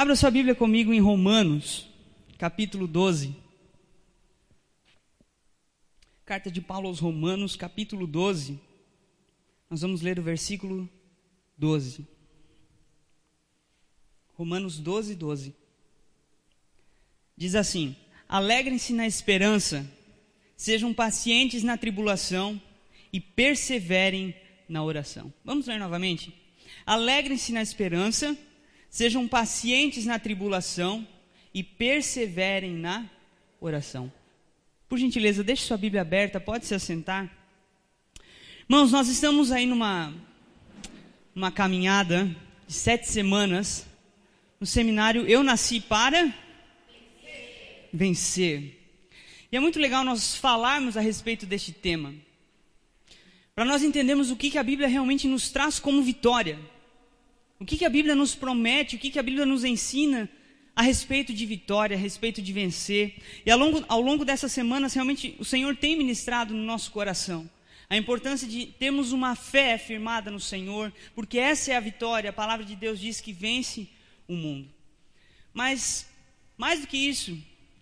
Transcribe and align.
Abra 0.00 0.16
sua 0.16 0.30
Bíblia 0.30 0.54
comigo 0.54 0.94
em 0.94 0.98
Romanos, 0.98 1.86
capítulo 2.38 2.86
12. 2.86 3.36
Carta 6.24 6.50
de 6.50 6.58
Paulo 6.58 6.88
aos 6.88 6.98
Romanos, 6.98 7.54
capítulo 7.54 8.06
12. 8.06 8.58
Nós 9.68 9.82
vamos 9.82 10.00
ler 10.00 10.18
o 10.18 10.22
versículo 10.22 10.88
12. 11.58 12.06
Romanos 14.32 14.78
12, 14.78 15.14
12. 15.16 15.54
Diz 17.36 17.54
assim: 17.54 17.94
Alegrem-se 18.26 18.94
na 18.94 19.06
esperança, 19.06 19.86
sejam 20.56 20.94
pacientes 20.94 21.62
na 21.62 21.76
tribulação 21.76 22.58
e 23.12 23.20
perseverem 23.20 24.34
na 24.66 24.82
oração. 24.82 25.30
Vamos 25.44 25.66
ler 25.66 25.78
novamente? 25.78 26.32
Alegrem-se 26.86 27.52
na 27.52 27.60
esperança, 27.60 28.34
sejam 28.90 29.26
pacientes 29.28 30.04
na 30.04 30.18
tribulação 30.18 31.06
e 31.54 31.62
perseverem 31.62 32.72
na 32.72 33.08
oração. 33.60 34.12
Por 34.88 34.98
gentileza, 34.98 35.44
deixe 35.44 35.64
sua 35.64 35.76
Bíblia 35.76 36.02
aberta, 36.02 36.40
pode 36.40 36.66
se 36.66 36.74
assentar. 36.74 37.30
Irmãos, 38.68 38.90
nós 38.90 39.08
estamos 39.08 39.52
aí 39.52 39.64
numa, 39.64 40.12
numa 41.34 41.52
caminhada 41.52 42.24
de 42.66 42.72
sete 42.72 43.08
semanas 43.08 43.86
no 44.58 44.66
seminário 44.66 45.26
Eu 45.26 45.42
Nasci 45.42 45.80
para 45.80 46.24
Vencer. 46.24 47.88
Vencer. 47.92 48.80
E 49.52 49.56
é 49.56 49.60
muito 49.60 49.78
legal 49.78 50.04
nós 50.04 50.36
falarmos 50.36 50.96
a 50.96 51.00
respeito 51.00 51.46
deste 51.46 51.72
tema. 51.72 52.14
Para 53.54 53.64
nós 53.64 53.82
entendermos 53.82 54.30
o 54.30 54.36
que, 54.36 54.50
que 54.50 54.58
a 54.58 54.62
Bíblia 54.62 54.88
realmente 54.88 55.26
nos 55.26 55.50
traz 55.50 55.78
como 55.78 56.02
vitória. 56.02 56.58
O 57.60 57.64
que, 57.64 57.76
que 57.76 57.84
a 57.84 57.90
Bíblia 57.90 58.14
nos 58.14 58.34
promete, 58.34 58.96
o 58.96 58.98
que, 58.98 59.10
que 59.10 59.18
a 59.18 59.22
Bíblia 59.22 59.46
nos 59.46 59.64
ensina 59.64 60.28
a 60.74 60.82
respeito 60.82 61.32
de 61.32 61.44
vitória, 61.44 61.94
a 61.94 62.00
respeito 62.00 62.40
de 62.40 62.52
vencer. 62.52 63.16
E 63.44 63.50
ao 63.50 63.58
longo, 63.58 63.84
ao 63.86 64.00
longo 64.00 64.24
dessas 64.24 64.50
semanas, 64.50 64.94
realmente, 64.94 65.36
o 65.38 65.44
Senhor 65.44 65.76
tem 65.76 65.94
ministrado 65.94 66.54
no 66.54 66.62
nosso 66.64 66.90
coração 66.90 67.48
a 67.90 67.96
importância 67.96 68.46
de 68.48 68.66
termos 68.66 69.12
uma 69.12 69.34
fé 69.34 69.76
firmada 69.76 70.30
no 70.30 70.38
Senhor, 70.38 70.92
porque 71.14 71.38
essa 71.38 71.72
é 71.72 71.76
a 71.76 71.80
vitória. 71.80 72.30
A 72.30 72.32
palavra 72.32 72.64
de 72.64 72.76
Deus 72.76 73.00
diz 73.00 73.20
que 73.20 73.32
vence 73.32 73.88
o 74.28 74.34
mundo. 74.34 74.70
Mas, 75.52 76.08
mais 76.56 76.80
do 76.80 76.86
que 76.86 76.96
isso, 76.96 77.36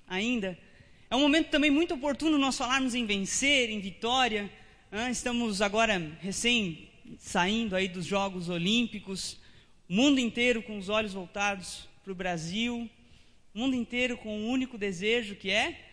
ainda, 0.08 0.58
é 1.10 1.14
um 1.14 1.20
momento 1.20 1.50
também 1.50 1.70
muito 1.70 1.94
oportuno 1.94 2.36
nós 2.36 2.56
falarmos 2.56 2.94
em 2.94 3.06
vencer, 3.06 3.70
em 3.70 3.80
vitória. 3.80 4.50
Estamos 5.10 5.62
agora 5.62 5.98
recém 6.20 6.88
saindo 7.18 7.76
aí 7.76 7.86
dos 7.86 8.04
Jogos 8.04 8.48
Olímpicos, 8.48 9.37
o 9.88 9.94
mundo 9.94 10.20
inteiro 10.20 10.62
com 10.62 10.76
os 10.76 10.88
olhos 10.88 11.14
voltados 11.14 11.88
para 12.04 12.12
o 12.12 12.14
Brasil, 12.14 12.88
o 13.54 13.58
mundo 13.58 13.74
inteiro 13.74 14.18
com 14.18 14.38
um 14.38 14.48
único 14.48 14.76
desejo 14.76 15.34
que 15.34 15.50
é 15.50 15.92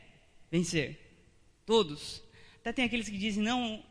vencer. 0.51 0.99
Todos. 1.65 2.21
Até 2.59 2.73
tem 2.73 2.85
aqueles 2.85 3.07
que 3.07 3.17
dizem, 3.17 3.41
não, 3.41 3.83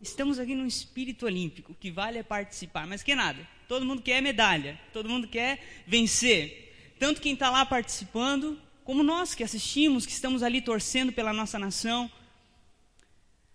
estamos 0.00 0.38
aqui 0.38 0.54
num 0.54 0.66
espírito 0.66 1.26
olímpico, 1.26 1.72
o 1.72 1.74
que 1.74 1.90
vale 1.90 2.18
é 2.18 2.22
participar, 2.22 2.86
mas 2.86 3.02
que 3.02 3.14
nada. 3.14 3.46
Todo 3.66 3.84
mundo 3.84 4.00
quer 4.00 4.22
medalha, 4.22 4.80
todo 4.92 5.08
mundo 5.08 5.26
quer 5.26 5.82
vencer. 5.86 6.94
Tanto 6.98 7.20
quem 7.20 7.34
está 7.34 7.50
lá 7.50 7.66
participando, 7.66 8.60
como 8.84 9.02
nós 9.02 9.34
que 9.34 9.42
assistimos, 9.42 10.06
que 10.06 10.12
estamos 10.12 10.42
ali 10.42 10.62
torcendo 10.62 11.12
pela 11.12 11.32
nossa 11.32 11.58
nação. 11.58 12.10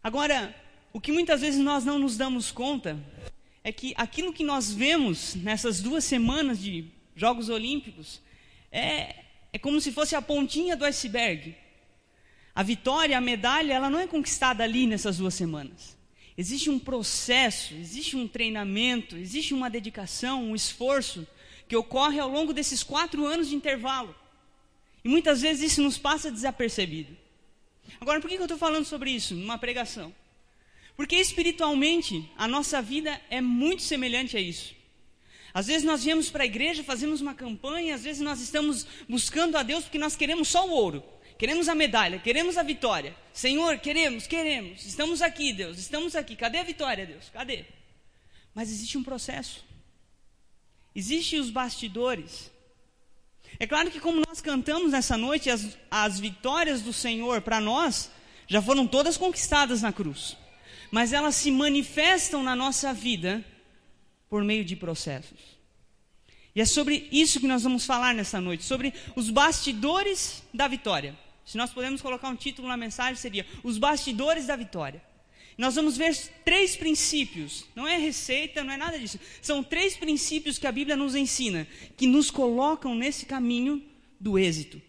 Agora, 0.03 0.55
o 0.91 0.99
que 0.99 1.11
muitas 1.11 1.41
vezes 1.41 1.59
nós 1.59 1.83
não 1.85 1.97
nos 1.97 2.17
damos 2.17 2.51
conta 2.51 2.99
é 3.63 3.71
que 3.71 3.93
aquilo 3.97 4.33
que 4.33 4.43
nós 4.43 4.73
vemos 4.73 5.35
nessas 5.35 5.81
duas 5.81 6.03
semanas 6.03 6.59
de 6.59 6.85
Jogos 7.15 7.49
Olímpicos, 7.49 8.21
é, 8.71 9.15
é 9.53 9.59
como 9.59 9.79
se 9.79 9.91
fosse 9.91 10.15
a 10.15 10.21
pontinha 10.21 10.75
do 10.75 10.83
iceberg. 10.83 11.55
A 12.53 12.61
vitória, 12.61 13.17
a 13.17 13.21
medalha, 13.21 13.73
ela 13.73 13.89
não 13.89 13.99
é 13.99 14.05
conquistada 14.05 14.63
ali 14.63 14.85
nessas 14.85 15.17
duas 15.17 15.33
semanas. 15.33 15.97
Existe 16.37 16.69
um 16.69 16.79
processo, 16.79 17.73
existe 17.75 18.15
um 18.15 18.27
treinamento, 18.27 19.15
existe 19.15 19.53
uma 19.53 19.69
dedicação, 19.69 20.43
um 20.43 20.55
esforço 20.55 21.27
que 21.67 21.75
ocorre 21.75 22.19
ao 22.19 22.29
longo 22.29 22.53
desses 22.53 22.83
quatro 22.83 23.25
anos 23.25 23.47
de 23.47 23.55
intervalo. 23.55 24.15
E 25.03 25.09
muitas 25.09 25.41
vezes 25.41 25.71
isso 25.71 25.81
nos 25.81 25.97
passa 25.97 26.31
desapercebido. 26.31 27.15
Agora, 27.99 28.19
por 28.19 28.29
que 28.29 28.35
eu 28.35 28.43
estou 28.43 28.57
falando 28.57 28.85
sobre 28.85 29.11
isso 29.11 29.35
numa 29.35 29.57
pregação? 29.57 30.13
Porque 30.95 31.15
espiritualmente 31.15 32.29
a 32.37 32.47
nossa 32.47 32.81
vida 32.81 33.19
é 33.29 33.41
muito 33.41 33.81
semelhante 33.81 34.37
a 34.37 34.39
isso. 34.39 34.75
Às 35.53 35.67
vezes 35.67 35.83
nós 35.83 36.03
viemos 36.03 36.29
para 36.29 36.43
a 36.43 36.45
igreja, 36.45 36.83
fazemos 36.83 37.21
uma 37.21 37.35
campanha, 37.35 37.93
às 37.93 38.03
vezes 38.03 38.21
nós 38.21 38.41
estamos 38.41 38.87
buscando 39.07 39.55
a 39.55 39.63
Deus 39.63 39.83
porque 39.83 39.99
nós 39.99 40.15
queremos 40.15 40.47
só 40.47 40.67
o 40.67 40.71
ouro, 40.71 41.03
queremos 41.37 41.69
a 41.69 41.75
medalha, 41.75 42.17
queremos 42.19 42.57
a 42.57 42.63
vitória. 42.63 43.15
Senhor, 43.31 43.77
queremos, 43.77 44.25
queremos, 44.25 44.83
estamos 44.85 45.21
aqui, 45.21 45.53
Deus, 45.53 45.77
estamos 45.77 46.15
aqui. 46.15 46.35
Cadê 46.35 46.57
a 46.57 46.63
vitória, 46.63 47.05
Deus? 47.05 47.29
Cadê? 47.31 47.65
Mas 48.53 48.71
existe 48.71 48.97
um 48.97 49.03
processo. 49.03 49.63
Existem 50.95 51.39
os 51.39 51.49
bastidores. 51.49 52.51
É 53.59 53.67
claro 53.67 53.91
que, 53.91 53.99
como 53.99 54.23
nós 54.27 54.41
cantamos 54.41 54.91
nessa 54.91 55.17
noite, 55.17 55.49
as, 55.49 55.77
as 55.89 56.19
vitórias 56.19 56.81
do 56.81 56.93
Senhor 56.93 57.41
para 57.41 57.59
nós 57.59 58.09
já 58.47 58.61
foram 58.61 58.87
todas 58.87 59.17
conquistadas 59.17 59.81
na 59.81 59.93
cruz, 59.93 60.35
mas 60.93 61.11
elas 61.11 61.35
se 61.35 61.49
manifestam 61.49 62.43
na 62.43 62.55
nossa 62.55 62.93
vida 62.93 63.43
por 64.29 64.43
meio 64.43 64.63
de 64.63 64.75
processos. 64.75 65.39
E 66.53 66.61
é 66.61 66.65
sobre 66.65 67.09
isso 67.11 67.39
que 67.39 67.47
nós 67.47 67.63
vamos 67.63 67.83
falar 67.83 68.13
nessa 68.13 68.39
noite, 68.39 68.63
sobre 68.63 68.93
os 69.15 69.31
bastidores 69.31 70.43
da 70.53 70.67
vitória. 70.67 71.17
Se 71.43 71.57
nós 71.57 71.73
podemos 71.73 71.99
colocar 71.99 72.29
um 72.29 72.35
título 72.35 72.67
na 72.67 72.77
mensagem, 72.77 73.15
seria 73.15 73.43
Os 73.63 73.79
Bastidores 73.79 74.45
da 74.45 74.55
Vitória. 74.55 75.03
Nós 75.57 75.73
vamos 75.73 75.97
ver 75.97 76.15
três 76.45 76.75
princípios, 76.75 77.65
não 77.75 77.87
é 77.87 77.97
receita, 77.97 78.63
não 78.63 78.71
é 78.71 78.77
nada 78.77 78.99
disso. 78.99 79.19
São 79.41 79.63
três 79.63 79.97
princípios 79.97 80.59
que 80.59 80.67
a 80.67 80.71
Bíblia 80.71 80.95
nos 80.95 81.15
ensina, 81.15 81.67
que 81.97 82.05
nos 82.05 82.29
colocam 82.29 82.93
nesse 82.93 83.25
caminho 83.25 83.83
do 84.19 84.37
êxito, 84.37 84.79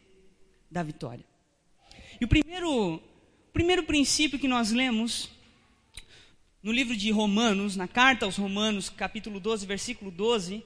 da 0.70 0.82
vitória. 0.82 1.24
E 2.20 2.26
o 2.26 2.28
primeiro, 2.28 2.96
o 2.96 3.00
primeiro 3.54 3.84
princípio 3.84 4.38
que 4.38 4.46
nós 4.46 4.70
lemos 4.70 5.32
no 6.64 6.72
livro 6.72 6.96
de 6.96 7.10
Romanos, 7.10 7.76
na 7.76 7.86
carta 7.86 8.24
aos 8.24 8.38
Romanos, 8.38 8.88
capítulo 8.88 9.38
12, 9.38 9.66
versículo 9.66 10.10
12, 10.10 10.64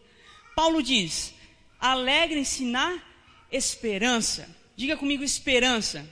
Paulo 0.55 0.81
diz: 0.81 1.35
alegrem-se 1.81 2.65
na 2.65 3.03
esperança. 3.51 4.49
Diga 4.77 4.97
comigo, 4.97 5.25
esperança. 5.25 6.09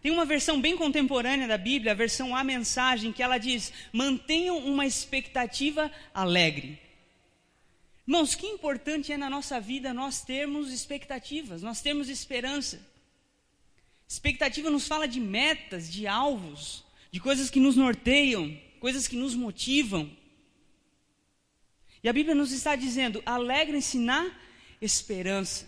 Tem 0.00 0.10
uma 0.10 0.24
versão 0.24 0.58
bem 0.58 0.78
contemporânea 0.78 1.46
da 1.46 1.58
Bíblia, 1.58 1.92
a 1.92 1.94
versão 1.94 2.34
A 2.34 2.42
Mensagem, 2.42 3.12
que 3.12 3.22
ela 3.22 3.36
diz: 3.36 3.70
mantenham 3.92 4.56
uma 4.60 4.86
expectativa 4.86 5.92
alegre. 6.14 6.80
Irmãos, 8.08 8.34
que 8.34 8.46
importante 8.46 9.12
é 9.12 9.18
na 9.18 9.28
nossa 9.28 9.60
vida 9.60 9.92
nós 9.92 10.22
termos 10.22 10.72
expectativas, 10.72 11.60
nós 11.60 11.82
termos 11.82 12.08
esperança. 12.08 12.80
Expectativa 14.08 14.70
nos 14.70 14.88
fala 14.88 15.06
de 15.06 15.20
metas, 15.20 15.92
de 15.92 16.06
alvos, 16.06 16.85
de 17.10 17.20
coisas 17.20 17.50
que 17.50 17.60
nos 17.60 17.76
norteiam, 17.76 18.56
coisas 18.80 19.08
que 19.08 19.16
nos 19.16 19.34
motivam. 19.34 20.10
E 22.02 22.08
a 22.08 22.12
Bíblia 22.12 22.34
nos 22.34 22.52
está 22.52 22.76
dizendo: 22.76 23.22
alegrem-se 23.24 23.98
na 23.98 24.30
esperança. 24.80 25.66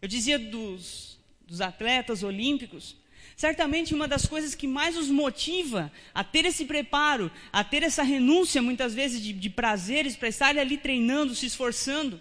Eu 0.00 0.08
dizia 0.08 0.38
dos, 0.38 1.18
dos 1.46 1.60
atletas 1.60 2.22
olímpicos, 2.22 2.96
certamente 3.36 3.94
uma 3.94 4.06
das 4.06 4.26
coisas 4.26 4.54
que 4.54 4.66
mais 4.66 4.96
os 4.96 5.08
motiva 5.08 5.90
a 6.14 6.22
ter 6.22 6.44
esse 6.44 6.64
preparo, 6.64 7.30
a 7.52 7.64
ter 7.64 7.82
essa 7.82 8.02
renúncia, 8.02 8.60
muitas 8.60 8.94
vezes, 8.94 9.22
de, 9.22 9.32
de 9.32 9.50
prazeres, 9.50 10.16
para 10.16 10.28
estarem 10.28 10.60
ali 10.60 10.76
treinando, 10.76 11.34
se 11.34 11.46
esforçando, 11.46 12.20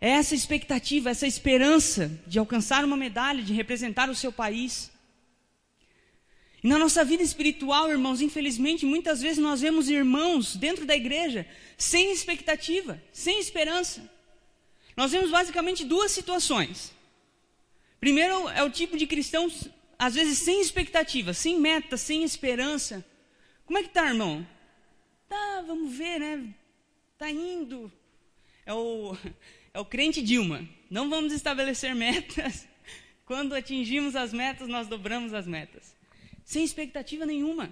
é 0.00 0.10
essa 0.10 0.34
expectativa, 0.34 1.10
essa 1.10 1.26
esperança 1.26 2.10
de 2.26 2.38
alcançar 2.38 2.84
uma 2.84 2.96
medalha, 2.96 3.42
de 3.42 3.52
representar 3.52 4.08
o 4.08 4.14
seu 4.14 4.30
país. 4.30 4.90
E 6.62 6.66
na 6.66 6.78
nossa 6.78 7.04
vida 7.04 7.22
espiritual, 7.22 7.88
irmãos, 7.88 8.20
infelizmente, 8.20 8.84
muitas 8.84 9.20
vezes 9.20 9.38
nós 9.38 9.60
vemos 9.60 9.88
irmãos 9.88 10.56
dentro 10.56 10.84
da 10.84 10.96
igreja 10.96 11.46
sem 11.76 12.12
expectativa, 12.12 13.00
sem 13.12 13.38
esperança. 13.38 14.08
Nós 14.96 15.12
vemos 15.12 15.30
basicamente 15.30 15.84
duas 15.84 16.10
situações. 16.10 16.92
Primeiro 18.00 18.48
é 18.48 18.62
o 18.64 18.70
tipo 18.70 18.96
de 18.96 19.06
cristãos, 19.06 19.68
às 19.96 20.14
vezes, 20.14 20.38
sem 20.38 20.60
expectativa, 20.60 21.32
sem 21.32 21.60
meta, 21.60 21.96
sem 21.96 22.24
esperança. 22.24 23.04
Como 23.64 23.78
é 23.78 23.82
que 23.82 23.90
tá, 23.90 24.06
irmão? 24.06 24.46
Tá, 25.28 25.62
vamos 25.64 25.94
ver, 25.94 26.18
né? 26.18 26.54
Tá 27.16 27.30
indo. 27.30 27.92
É 28.66 28.74
o, 28.74 29.16
é 29.72 29.78
o 29.78 29.84
crente 29.84 30.20
Dilma. 30.20 30.68
Não 30.90 31.08
vamos 31.08 31.32
estabelecer 31.32 31.94
metas. 31.96 32.66
Quando 33.24 33.54
atingimos 33.54 34.16
as 34.16 34.32
metas, 34.32 34.68
nós 34.68 34.88
dobramos 34.88 35.32
as 35.32 35.46
metas 35.46 35.97
sem 36.48 36.64
expectativa 36.64 37.26
nenhuma. 37.26 37.68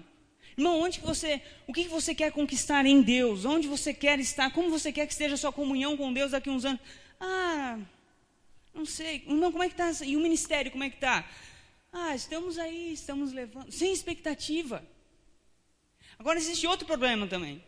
Irmão, 0.55 0.79
onde 0.79 0.99
que 0.99 1.05
você, 1.05 1.41
o 1.65 1.73
que, 1.73 1.85
que 1.85 1.89
você 1.89 2.13
quer 2.13 2.31
conquistar 2.31 2.85
em 2.85 3.01
Deus? 3.01 3.43
Onde 3.43 3.67
você 3.67 3.91
quer 3.91 4.19
estar? 4.19 4.51
Como 4.51 4.69
você 4.69 4.91
quer 4.91 5.07
que 5.07 5.13
esteja 5.13 5.33
a 5.33 5.37
sua 5.37 5.51
comunhão 5.51 5.97
com 5.97 6.13
Deus 6.13 6.29
daqui 6.29 6.47
a 6.47 6.51
uns 6.51 6.63
anos? 6.63 6.79
Ah, 7.19 7.79
não 8.75 8.85
sei. 8.85 9.23
Irmão, 9.27 9.51
como 9.51 9.63
é 9.63 9.67
que 9.67 9.81
está? 9.81 10.05
E 10.05 10.15
o 10.15 10.19
ministério, 10.19 10.69
como 10.69 10.83
é 10.83 10.91
que 10.91 10.97
está? 10.97 11.27
Ah, 11.91 12.13
estamos 12.15 12.59
aí, 12.59 12.93
estamos 12.93 13.33
levando. 13.33 13.71
Sem 13.71 13.91
expectativa. 13.91 14.87
Agora 16.19 16.37
existe 16.37 16.67
outro 16.67 16.85
problema 16.85 17.25
também. 17.25 17.63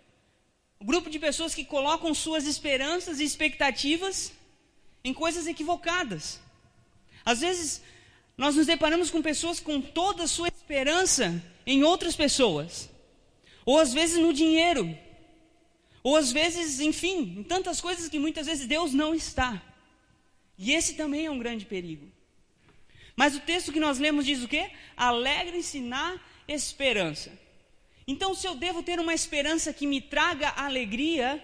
O 0.79 0.85
grupo 0.85 1.09
de 1.09 1.17
pessoas 1.17 1.55
que 1.55 1.65
colocam 1.65 2.13
suas 2.13 2.45
esperanças 2.45 3.19
e 3.19 3.23
expectativas 3.23 4.31
em 5.03 5.11
coisas 5.11 5.47
equivocadas. 5.47 6.39
Às 7.25 7.41
vezes, 7.41 7.81
nós 8.39 8.55
nos 8.55 8.65
deparamos 8.65 9.11
com 9.11 9.21
pessoas 9.21 9.59
com 9.59 9.81
toda 9.81 10.23
a 10.23 10.27
sua 10.27 10.47
esperança 10.47 11.43
em 11.65 11.83
outras 11.83 12.15
pessoas. 12.15 12.89
Ou 13.65 13.77
às 13.77 13.93
vezes 13.93 14.17
no 14.17 14.33
dinheiro. 14.33 14.97
Ou 16.01 16.15
às 16.15 16.31
vezes, 16.31 16.79
enfim, 16.79 17.35
em 17.37 17.43
tantas 17.43 17.81
coisas 17.81 18.07
que 18.07 18.17
muitas 18.17 18.47
vezes 18.47 18.65
Deus 18.65 18.93
não 18.93 19.13
está. 19.13 19.61
E 20.57 20.71
esse 20.71 20.93
também 20.93 21.25
é 21.25 21.29
um 21.29 21.37
grande 21.37 21.65
perigo. 21.65 22.09
Mas 23.13 23.35
o 23.35 23.41
texto 23.41 23.73
que 23.73 23.79
nós 23.79 23.99
lemos 23.99 24.25
diz 24.25 24.41
o 24.41 24.47
quê? 24.47 24.71
Alegrem-se 24.95 25.81
na 25.81 26.17
esperança. 26.47 27.37
Então, 28.07 28.33
se 28.33 28.47
eu 28.47 28.55
devo 28.55 28.81
ter 28.81 29.01
uma 29.01 29.13
esperança 29.13 29.73
que 29.73 29.85
me 29.85 29.99
traga 29.99 30.53
alegria, 30.55 31.43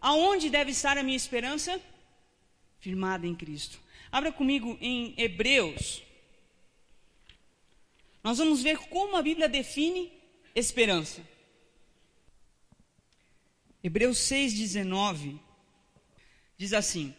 aonde 0.00 0.48
deve 0.48 0.70
estar 0.70 0.96
a 0.96 1.02
minha 1.02 1.16
esperança? 1.16 1.80
Firmada 2.78 3.26
em 3.26 3.34
Cristo. 3.34 3.80
Abra 4.12 4.30
comigo 4.30 4.78
em 4.80 5.12
Hebreus. 5.18 6.06
Nós 8.26 8.38
vamos 8.38 8.60
ver 8.60 8.76
como 8.88 9.16
a 9.16 9.22
Bíblia 9.22 9.48
define 9.48 10.12
esperança. 10.52 11.22
Hebreus 13.84 14.18
6,19 14.18 15.38
diz 16.58 16.72
assim: 16.72 17.14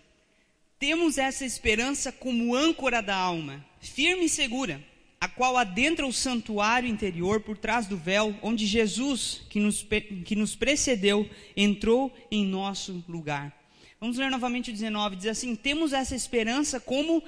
Temos 0.77 1.17
essa 1.17 1.45
esperança 1.45 2.11
como 2.11 2.53
âncora 2.53 3.01
da 3.01 3.15
alma, 3.15 3.65
firme 3.79 4.25
e 4.25 4.29
segura 4.29 4.83
a 5.17 5.29
qual 5.29 5.55
adentra 5.55 6.05
o 6.05 6.11
santuário 6.11 6.89
interior 6.89 7.39
por 7.39 7.57
trás 7.57 7.87
do 7.87 7.95
véu, 7.95 8.35
onde 8.41 8.65
Jesus, 8.65 9.43
que 9.49 9.61
nos, 9.61 9.87
que 10.25 10.35
nos 10.35 10.57
precedeu, 10.57 11.25
entrou 11.55 12.13
em 12.29 12.45
nosso 12.45 13.01
lugar. 13.07 13.57
Vamos 13.97 14.17
ler 14.17 14.29
novamente 14.29 14.71
o 14.71 14.73
19, 14.73 15.15
diz 15.15 15.27
assim: 15.27 15.55
temos 15.55 15.93
essa 15.93 16.17
esperança 16.17 16.81
como 16.81 17.23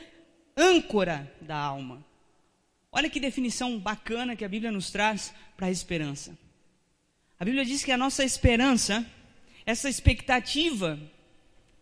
âncora 0.58 1.34
da 1.40 1.56
alma. 1.56 2.09
Olha 2.92 3.10
que 3.10 3.20
definição 3.20 3.80
bacana 3.80 4.36
que 4.36 4.46
a 4.46 4.50
Bíblia 4.50 4.72
nos 4.72 4.90
traz 4.90 5.34
para 5.56 5.68
a 5.68 5.72
esperança. 5.72 6.38
A 7.40 7.46
Bíblia 7.46 7.64
diz 7.64 7.84
que 7.84 7.92
a 7.92 7.98
nossa 7.98 8.24
esperança, 8.24 9.06
essa 9.66 9.90
expectativa 9.90 11.00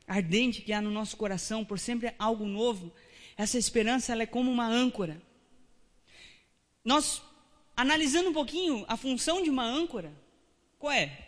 ardente 0.08 0.62
que 0.62 0.74
há 0.74 0.82
no 0.82 0.92
nosso 0.92 1.18
coração 1.18 1.66
por 1.66 1.80
sempre 1.80 2.14
algo 2.20 2.46
novo, 2.46 2.94
essa 3.36 3.58
esperança 3.58 4.12
ela 4.12 4.24
é 4.24 4.28
como 4.28 4.52
uma 4.52 4.68
âncora 4.68 5.22
nós, 6.88 7.22
analisando 7.76 8.30
um 8.30 8.34
pouquinho 8.34 8.86
a 8.88 8.96
função 8.96 9.44
de 9.44 9.50
uma 9.50 9.66
âncora, 9.66 10.10
qual 10.80 10.94
é? 10.94 11.28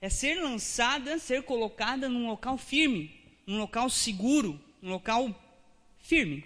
É 0.00 0.08
ser 0.08 0.40
lançada, 0.40 1.18
ser 1.18 1.42
colocada 1.42 2.08
num 2.08 2.28
local 2.28 2.56
firme, 2.56 3.12
num 3.44 3.58
local 3.58 3.90
seguro, 3.90 4.60
num 4.80 4.90
local 4.90 5.34
firme. 5.98 6.44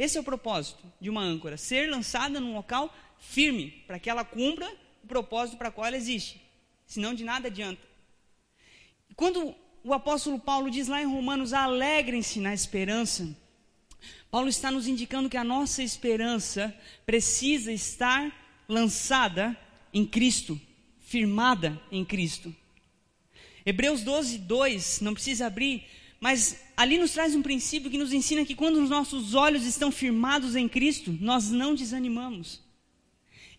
Esse 0.00 0.16
é 0.16 0.20
o 0.22 0.24
propósito 0.24 0.82
de 0.98 1.10
uma 1.10 1.20
âncora, 1.20 1.58
ser 1.58 1.90
lançada 1.90 2.40
num 2.40 2.54
local 2.54 2.90
firme, 3.18 3.84
para 3.86 3.98
que 3.98 4.08
ela 4.08 4.24
cumpra 4.24 4.66
o 5.04 5.06
propósito 5.06 5.58
para 5.58 5.70
qual 5.70 5.86
ela 5.86 5.96
existe. 5.96 6.40
Senão 6.86 7.12
de 7.12 7.22
nada 7.22 7.48
adianta. 7.48 7.82
Quando 9.14 9.54
o 9.84 9.92
apóstolo 9.92 10.40
Paulo 10.40 10.70
diz 10.70 10.88
lá 10.88 11.02
em 11.02 11.04
Romanos: 11.04 11.52
alegrem-se 11.52 12.40
na 12.40 12.54
esperança, 12.54 13.28
Paulo 14.30 14.48
está 14.48 14.70
nos 14.70 14.88
indicando 14.88 15.28
que 15.28 15.36
a 15.36 15.44
nossa 15.44 15.82
esperança 15.82 16.74
precisa 17.04 17.70
estar 17.70 18.34
lançada 18.66 19.54
em 19.92 20.06
Cristo, 20.06 20.58
firmada 20.98 21.78
em 21.92 22.06
Cristo. 22.06 22.56
Hebreus 23.66 24.00
12, 24.00 24.38
2, 24.38 25.02
não 25.02 25.12
precisa 25.12 25.46
abrir, 25.46 25.84
mas 26.18 26.58
ali 26.80 26.96
nos 26.96 27.12
traz 27.12 27.34
um 27.34 27.42
princípio 27.42 27.90
que 27.90 27.98
nos 27.98 28.12
ensina 28.12 28.44
que 28.44 28.54
quando 28.54 28.82
os 28.82 28.88
nossos 28.88 29.34
olhos 29.34 29.66
estão 29.66 29.90
firmados 29.92 30.56
em 30.56 30.66
Cristo, 30.66 31.16
nós 31.20 31.50
não 31.50 31.74
desanimamos. 31.74 32.62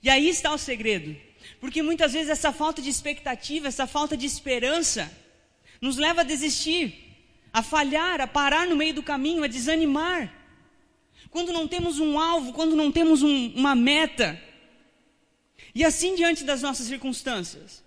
E 0.02 0.10
aí 0.10 0.28
está 0.28 0.52
o 0.52 0.58
segredo, 0.58 1.16
porque 1.60 1.84
muitas 1.84 2.14
vezes 2.14 2.30
essa 2.30 2.52
falta 2.52 2.82
de 2.82 2.90
expectativa, 2.90 3.68
essa 3.68 3.86
falta 3.86 4.18
de 4.18 4.26
esperança, 4.26 5.12
nos 5.80 5.98
leva 5.98 6.22
a 6.22 6.24
desistir, 6.24 6.96
a 7.54 7.62
falhar, 7.62 8.22
a 8.22 8.28
parar 8.28 8.66
no 8.66 8.76
meio 8.76 8.96
do 8.96 9.04
caminho, 9.04 9.44
a 9.44 9.48
desanimar 9.48 10.42
quando 11.32 11.54
não 11.54 11.68
temos 11.68 12.00
um 12.00 12.20
alvo, 12.20 12.52
quando 12.52 12.76
não 12.76 12.92
temos 12.92 13.24
um, 13.24 13.54
uma 13.56 13.76
meta. 13.76 14.40
E 15.74 15.84
assim 15.84 16.16
diante 16.16 16.44
das 16.44 16.62
nossas 16.62 16.88
circunstâncias. 16.88 17.84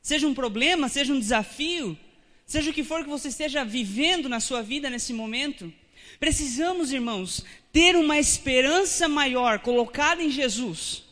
Seja 0.00 0.26
um 0.26 0.34
problema, 0.34 0.88
seja 0.88 1.12
um 1.12 1.20
desafio, 1.20 1.96
seja 2.46 2.70
o 2.70 2.74
que 2.74 2.84
for 2.84 3.02
que 3.02 3.10
você 3.10 3.28
esteja 3.28 3.64
vivendo 3.64 4.28
na 4.28 4.40
sua 4.40 4.62
vida 4.62 4.90
nesse 4.90 5.12
momento, 5.12 5.72
precisamos, 6.18 6.92
irmãos, 6.92 7.44
ter 7.72 7.96
uma 7.96 8.18
esperança 8.18 9.08
maior 9.08 9.60
colocada 9.60 10.22
em 10.22 10.30
Jesus. 10.30 11.04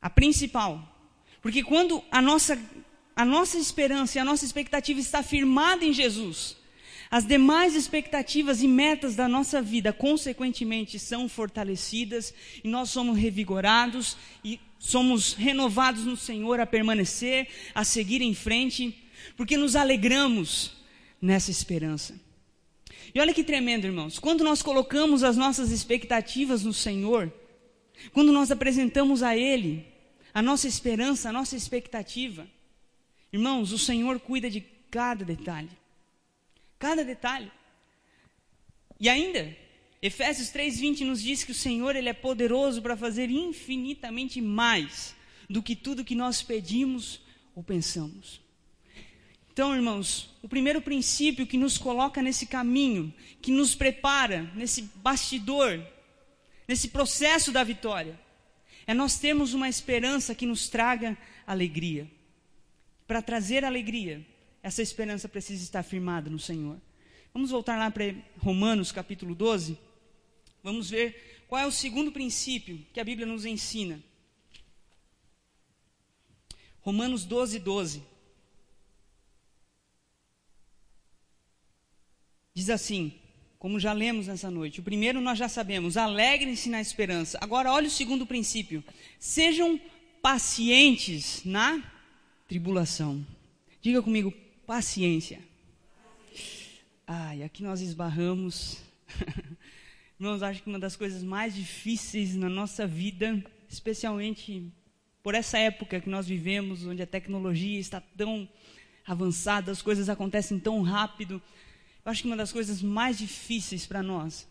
A 0.00 0.10
principal. 0.10 0.90
Porque 1.40 1.62
quando 1.62 2.02
a 2.10 2.20
nossa, 2.20 2.58
a 3.14 3.24
nossa 3.24 3.58
esperança 3.58 4.18
e 4.18 4.20
a 4.20 4.24
nossa 4.24 4.44
expectativa 4.44 4.98
está 4.98 5.22
firmada 5.22 5.84
em 5.84 5.92
Jesus, 5.92 6.56
as 7.10 7.24
demais 7.24 7.76
expectativas 7.76 8.62
e 8.62 8.66
metas 8.66 9.14
da 9.14 9.28
nossa 9.28 9.62
vida, 9.62 9.92
consequentemente, 9.92 10.98
são 10.98 11.28
fortalecidas 11.28 12.34
e 12.64 12.66
nós 12.66 12.90
somos 12.90 13.16
revigorados 13.16 14.16
e 14.44 14.58
somos 14.78 15.32
renovados 15.32 16.04
no 16.04 16.16
Senhor 16.16 16.58
a 16.58 16.66
permanecer, 16.66 17.46
a 17.74 17.84
seguir 17.84 18.20
em 18.20 18.34
frente, 18.34 19.03
porque 19.36 19.56
nos 19.56 19.76
alegramos 19.76 20.72
nessa 21.20 21.50
esperança. 21.50 22.18
E 23.14 23.20
olha 23.20 23.34
que 23.34 23.44
tremendo, 23.44 23.86
irmãos, 23.86 24.18
quando 24.18 24.42
nós 24.42 24.62
colocamos 24.62 25.22
as 25.22 25.36
nossas 25.36 25.70
expectativas 25.70 26.64
no 26.64 26.72
Senhor, 26.72 27.32
quando 28.12 28.32
nós 28.32 28.50
apresentamos 28.50 29.22
a 29.22 29.36
Ele 29.36 29.86
a 30.32 30.42
nossa 30.42 30.66
esperança, 30.66 31.28
a 31.28 31.32
nossa 31.32 31.56
expectativa, 31.56 32.46
irmãos, 33.32 33.70
o 33.70 33.78
Senhor 33.78 34.18
cuida 34.18 34.50
de 34.50 34.60
cada 34.90 35.24
detalhe 35.24 35.70
cada 36.84 37.02
detalhe. 37.02 37.50
E 39.00 39.08
ainda, 39.08 39.56
Efésios 40.02 40.50
3:20 40.50 41.02
nos 41.02 41.22
diz 41.22 41.42
que 41.42 41.52
o 41.52 41.54
Senhor 41.66 41.96
ele 41.96 42.10
é 42.10 42.12
poderoso 42.12 42.82
para 42.82 42.94
fazer 42.94 43.30
infinitamente 43.30 44.38
mais 44.42 45.16
do 45.48 45.62
que 45.62 45.74
tudo 45.74 46.04
que 46.04 46.14
nós 46.14 46.42
pedimos 46.42 47.22
ou 47.54 47.62
pensamos. 47.64 48.38
Então, 49.54 49.72
irmãos, 49.72 50.34
o 50.42 50.48
primeiro 50.48 50.82
princípio 50.82 51.46
que 51.46 51.56
nos 51.56 51.78
coloca 51.78 52.20
nesse 52.20 52.44
caminho, 52.44 53.14
que 53.40 53.52
nos 53.52 53.72
prepara 53.72 54.50
nesse 54.56 54.82
bastidor, 54.96 55.80
nesse 56.66 56.88
processo 56.88 57.52
da 57.52 57.62
vitória, 57.62 58.18
é 58.84 58.92
nós 58.92 59.16
termos 59.16 59.54
uma 59.54 59.68
esperança 59.68 60.34
que 60.34 60.44
nos 60.44 60.68
traga 60.68 61.16
alegria. 61.46 62.10
Para 63.06 63.22
trazer 63.22 63.64
alegria, 63.64 64.26
essa 64.60 64.82
esperança 64.82 65.28
precisa 65.28 65.62
estar 65.62 65.84
firmada 65.84 66.28
no 66.28 66.38
Senhor. 66.40 66.76
Vamos 67.32 67.52
voltar 67.52 67.78
lá 67.78 67.92
para 67.92 68.12
Romanos 68.38 68.90
capítulo 68.90 69.36
12. 69.36 69.78
Vamos 70.64 70.90
ver 70.90 71.44
qual 71.46 71.62
é 71.62 71.66
o 71.66 71.70
segundo 71.70 72.10
princípio 72.10 72.84
que 72.92 72.98
a 72.98 73.04
Bíblia 73.04 73.24
nos 73.24 73.44
ensina. 73.44 74.02
Romanos 76.80 77.24
12, 77.24 77.60
12. 77.60 78.13
Diz 82.54 82.70
assim, 82.70 83.12
como 83.58 83.80
já 83.80 83.92
lemos 83.92 84.28
nessa 84.28 84.48
noite. 84.48 84.78
O 84.78 84.82
primeiro 84.82 85.20
nós 85.20 85.36
já 85.36 85.48
sabemos, 85.48 85.96
alegrem-se 85.96 86.68
na 86.68 86.80
esperança. 86.80 87.36
Agora, 87.40 87.72
olha 87.72 87.88
o 87.88 87.90
segundo 87.90 88.24
princípio: 88.24 88.84
sejam 89.18 89.80
pacientes 90.22 91.42
na 91.44 91.82
tribulação. 92.46 93.26
Diga 93.82 94.00
comigo, 94.00 94.32
paciência. 94.64 95.40
Ai, 97.04 97.42
aqui 97.42 97.62
nós 97.62 97.80
esbarramos. 97.80 98.78
Irmãos, 100.20 100.42
acho 100.42 100.62
que 100.62 100.68
uma 100.68 100.78
das 100.78 100.94
coisas 100.94 101.24
mais 101.24 101.54
difíceis 101.54 102.36
na 102.36 102.48
nossa 102.48 102.86
vida, 102.86 103.44
especialmente 103.68 104.70
por 105.24 105.34
essa 105.34 105.58
época 105.58 106.00
que 106.00 106.08
nós 106.08 106.28
vivemos, 106.28 106.86
onde 106.86 107.02
a 107.02 107.06
tecnologia 107.06 107.80
está 107.80 108.00
tão 108.00 108.48
avançada, 109.04 109.72
as 109.72 109.82
coisas 109.82 110.08
acontecem 110.08 110.58
tão 110.58 110.82
rápido. 110.82 111.42
Eu 112.04 112.10
acho 112.10 112.22
que 112.22 112.28
uma 112.28 112.36
das 112.36 112.52
coisas 112.52 112.82
mais 112.82 113.16
difíceis 113.18 113.86
para 113.86 114.02
nós 114.02 114.46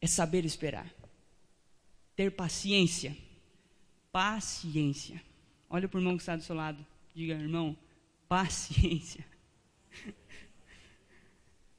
é 0.00 0.06
saber 0.06 0.44
esperar. 0.44 0.92
Ter 2.16 2.30
paciência. 2.32 3.16
Paciência. 4.10 5.22
Olha 5.70 5.88
para 5.88 5.98
o 5.98 6.00
irmão 6.00 6.16
que 6.16 6.22
está 6.22 6.34
do 6.34 6.42
seu 6.42 6.56
lado. 6.56 6.84
Diga, 7.14 7.34
irmão, 7.34 7.76
paciência. 8.28 9.24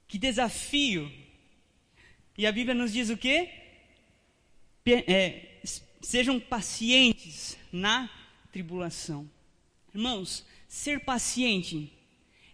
Que 0.07 0.17
desafio! 0.17 1.11
E 2.37 2.45
a 2.45 2.51
Bíblia 2.53 2.73
nos 2.73 2.93
diz 2.93 3.09
o 3.09 3.17
quê? 3.17 3.49
É, 4.85 5.59
sejam 6.01 6.39
pacientes 6.39 7.57
na 7.73 8.09
tribulação. 8.49 9.29
Irmãos, 9.93 10.45
ser 10.65 11.01
paciente 11.01 11.91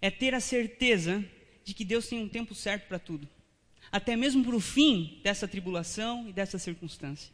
é 0.02 0.10
ter 0.10 0.34
a 0.34 0.40
certeza 0.40 1.24
de 1.64 1.74
que 1.74 1.86
Deus 1.86 2.08
tem 2.08 2.20
um 2.20 2.30
tempo 2.30 2.54
certo 2.54 2.88
para 2.88 3.00
tudo, 3.00 3.28
até 3.92 4.16
mesmo 4.16 4.44
para 4.44 4.56
o 4.56 4.60
fim 4.60 5.20
dessa 5.24 5.48
tribulação 5.48 6.28
e 6.28 6.34
dessa 6.34 6.58
circunstância. 6.58 7.32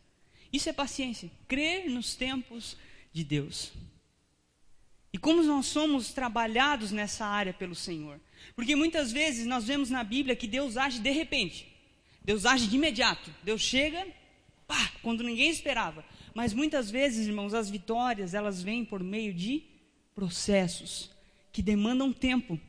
Isso 0.52 0.70
é 0.70 0.74
paciência, 0.74 1.30
crer 1.48 1.90
nos 1.90 2.16
tempos 2.16 2.78
de 3.12 3.24
Deus. 3.24 3.72
E 5.12 5.18
como 5.18 5.42
nós 5.44 5.66
somos 5.66 6.14
trabalhados 6.14 6.92
nessa 6.92 7.26
área 7.26 7.54
pelo 7.54 7.76
Senhor. 7.76 8.20
Porque 8.56 8.76
muitas 8.76 9.12
vezes 9.12 9.46
nós 9.46 9.66
vemos 9.66 9.90
na 9.90 10.04
Bíblia 10.04 10.36
que 10.36 10.48
Deus 10.48 10.78
age 10.78 11.00
de 11.00 11.10
repente. 11.10 11.68
Deus 12.24 12.46
age 12.46 12.68
de 12.68 12.76
imediato. 12.76 13.34
Deus 13.44 13.62
chega, 13.62 14.06
pá, 14.68 14.92
quando 15.02 15.24
ninguém 15.24 15.50
esperava. 15.50 16.06
Mas 16.36 16.54
muitas 16.54 16.92
vezes, 16.92 17.28
irmãos, 17.28 17.54
as 17.54 17.70
vitórias, 17.70 18.34
elas 18.34 18.62
vêm 18.62 18.86
por 18.86 19.04
meio 19.04 19.34
de 19.34 19.64
processos 20.14 21.10
que 21.52 21.62
demandam 21.62 22.14
tempo 22.14 22.60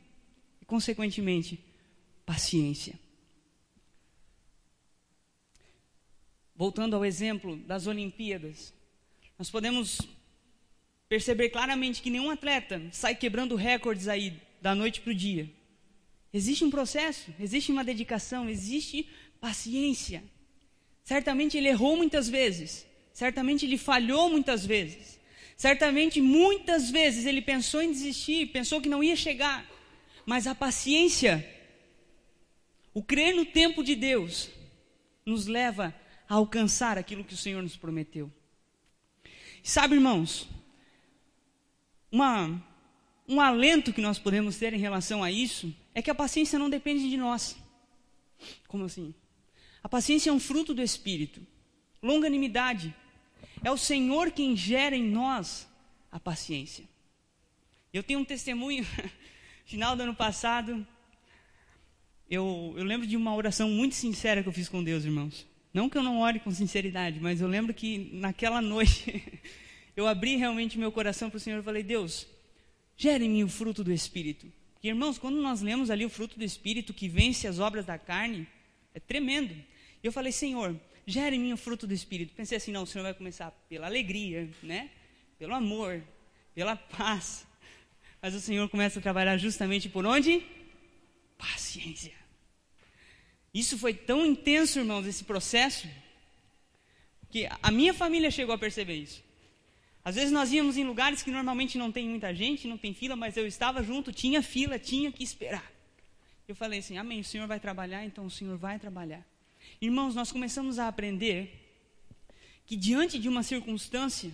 consequentemente, 0.71 1.59
paciência. 2.25 2.97
Voltando 6.55 6.95
ao 6.95 7.03
exemplo 7.03 7.57
das 7.57 7.87
Olimpíadas, 7.87 8.73
nós 9.37 9.49
podemos 9.49 9.99
perceber 11.09 11.49
claramente 11.49 12.01
que 12.01 12.09
nenhum 12.09 12.29
atleta 12.29 12.81
sai 12.93 13.13
quebrando 13.15 13.57
recordes 13.57 14.07
aí 14.07 14.41
da 14.61 14.73
noite 14.73 15.01
para 15.01 15.11
o 15.11 15.13
dia. 15.13 15.51
Existe 16.33 16.63
um 16.63 16.69
processo, 16.69 17.35
existe 17.37 17.69
uma 17.69 17.83
dedicação, 17.83 18.49
existe 18.49 19.09
paciência. 19.41 20.23
Certamente 21.03 21.57
ele 21.57 21.67
errou 21.67 21.97
muitas 21.97 22.29
vezes, 22.29 22.87
certamente 23.11 23.65
ele 23.65 23.77
falhou 23.77 24.29
muitas 24.29 24.65
vezes, 24.65 25.19
certamente 25.57 26.21
muitas 26.21 26.89
vezes 26.89 27.25
ele 27.25 27.41
pensou 27.41 27.81
em 27.81 27.91
desistir, 27.91 28.53
pensou 28.53 28.79
que 28.79 28.87
não 28.87 29.03
ia 29.03 29.17
chegar, 29.17 29.69
mas 30.25 30.47
a 30.47 30.55
paciência, 30.55 31.47
o 32.93 33.03
crer 33.03 33.35
no 33.35 33.45
tempo 33.45 33.83
de 33.83 33.95
Deus, 33.95 34.49
nos 35.25 35.47
leva 35.47 35.93
a 36.27 36.35
alcançar 36.35 36.97
aquilo 36.97 37.23
que 37.23 37.33
o 37.33 37.37
Senhor 37.37 37.61
nos 37.61 37.77
prometeu. 37.77 38.31
Sabe, 39.63 39.95
irmãos, 39.95 40.47
uma, 42.11 42.61
um 43.27 43.39
alento 43.39 43.93
que 43.93 44.01
nós 44.01 44.17
podemos 44.17 44.57
ter 44.57 44.73
em 44.73 44.79
relação 44.79 45.23
a 45.23 45.31
isso 45.31 45.73
é 45.93 46.01
que 46.01 46.09
a 46.09 46.15
paciência 46.15 46.57
não 46.57 46.69
depende 46.69 47.09
de 47.09 47.17
nós. 47.17 47.55
Como 48.67 48.85
assim? 48.85 49.13
A 49.83 49.89
paciência 49.89 50.29
é 50.29 50.33
um 50.33 50.39
fruto 50.39 50.73
do 50.73 50.81
Espírito. 50.81 51.45
Longanimidade. 52.01 52.93
É 53.63 53.71
o 53.71 53.77
Senhor 53.77 54.31
quem 54.31 54.55
gera 54.55 54.95
em 54.95 55.03
nós 55.03 55.67
a 56.11 56.19
paciência. 56.19 56.85
Eu 57.93 58.03
tenho 58.03 58.19
um 58.19 58.25
testemunho, 58.25 58.85
final 59.71 59.95
do 59.95 60.03
ano 60.03 60.13
passado, 60.13 60.85
eu, 62.29 62.73
eu 62.75 62.83
lembro 62.83 63.07
de 63.07 63.15
uma 63.15 63.33
oração 63.33 63.69
muito 63.69 63.95
sincera 63.95 64.43
que 64.43 64.49
eu 64.49 64.51
fiz 64.51 64.67
com 64.67 64.83
Deus, 64.83 65.05
irmãos. 65.05 65.47
Não 65.73 65.89
que 65.89 65.97
eu 65.97 66.03
não 66.03 66.19
ore 66.19 66.41
com 66.41 66.51
sinceridade, 66.51 67.21
mas 67.21 67.39
eu 67.39 67.47
lembro 67.47 67.73
que 67.73 68.09
naquela 68.11 68.59
noite 68.61 69.23
eu 69.95 70.09
abri 70.09 70.35
realmente 70.35 70.77
meu 70.77 70.91
coração 70.91 71.29
para 71.29 71.37
o 71.37 71.39
Senhor 71.39 71.61
e 71.61 71.63
falei: 71.63 71.83
Deus, 71.83 72.27
gere 72.97 73.23
em 73.23 73.29
mim 73.29 73.43
o 73.43 73.47
fruto 73.47 73.81
do 73.81 73.93
Espírito. 73.93 74.51
Porque, 74.73 74.89
irmãos, 74.89 75.17
quando 75.17 75.41
nós 75.41 75.61
lemos 75.61 75.89
ali 75.89 76.05
o 76.05 76.09
fruto 76.09 76.37
do 76.37 76.43
Espírito 76.43 76.93
que 76.93 77.07
vence 77.07 77.47
as 77.47 77.57
obras 77.57 77.85
da 77.85 77.97
carne, 77.97 78.45
é 78.93 78.99
tremendo. 78.99 79.53
E 79.53 80.05
eu 80.05 80.11
falei: 80.11 80.33
Senhor, 80.33 80.77
gere 81.05 81.37
em 81.37 81.39
mim 81.39 81.53
o 81.53 81.57
fruto 81.57 81.87
do 81.87 81.93
Espírito. 81.93 82.35
Pensei 82.35 82.57
assim: 82.57 82.73
não, 82.73 82.83
o 82.83 82.87
Senhor 82.87 83.05
vai 83.05 83.13
começar 83.13 83.51
pela 83.69 83.87
alegria, 83.87 84.49
né? 84.61 84.89
pelo 85.39 85.55
amor, 85.55 86.03
pela 86.53 86.75
paz. 86.75 87.47
Mas 88.21 88.35
o 88.35 88.39
Senhor 88.39 88.69
começa 88.69 88.99
a 88.99 89.01
trabalhar 89.01 89.37
justamente 89.37 89.89
por 89.89 90.05
onde? 90.05 90.45
Paciência. 91.37 92.13
Isso 93.53 93.77
foi 93.77 93.93
tão 93.93 94.25
intenso, 94.25 94.79
irmãos, 94.79 95.05
esse 95.05 95.23
processo, 95.23 95.87
que 97.29 97.49
a 97.61 97.71
minha 97.71 97.93
família 97.93 98.29
chegou 98.29 98.53
a 98.53 98.57
perceber 98.57 98.95
isso. 98.95 99.23
Às 100.03 100.15
vezes 100.15 100.31
nós 100.31 100.51
íamos 100.51 100.77
em 100.77 100.83
lugares 100.83 101.21
que 101.21 101.31
normalmente 101.31 101.77
não 101.77 101.91
tem 101.91 102.07
muita 102.07 102.33
gente, 102.33 102.67
não 102.67 102.77
tem 102.77 102.93
fila, 102.93 103.15
mas 103.15 103.37
eu 103.37 103.45
estava 103.45 103.83
junto, 103.83 104.11
tinha 104.11 104.41
fila, 104.41 104.79
tinha 104.79 105.11
que 105.11 105.23
esperar. 105.23 105.71
Eu 106.47 106.55
falei 106.55 106.79
assim: 106.79 106.97
Amém, 106.97 107.21
o 107.21 107.23
Senhor 107.23 107.47
vai 107.47 107.59
trabalhar, 107.59 108.03
então 108.05 108.25
o 108.25 108.31
Senhor 108.31 108.57
vai 108.57 108.79
trabalhar. 108.79 109.25
Irmãos, 109.79 110.15
nós 110.15 110.31
começamos 110.31 110.79
a 110.79 110.87
aprender 110.87 111.59
que 112.65 112.75
diante 112.75 113.19
de 113.19 113.29
uma 113.29 113.43
circunstância, 113.43 114.31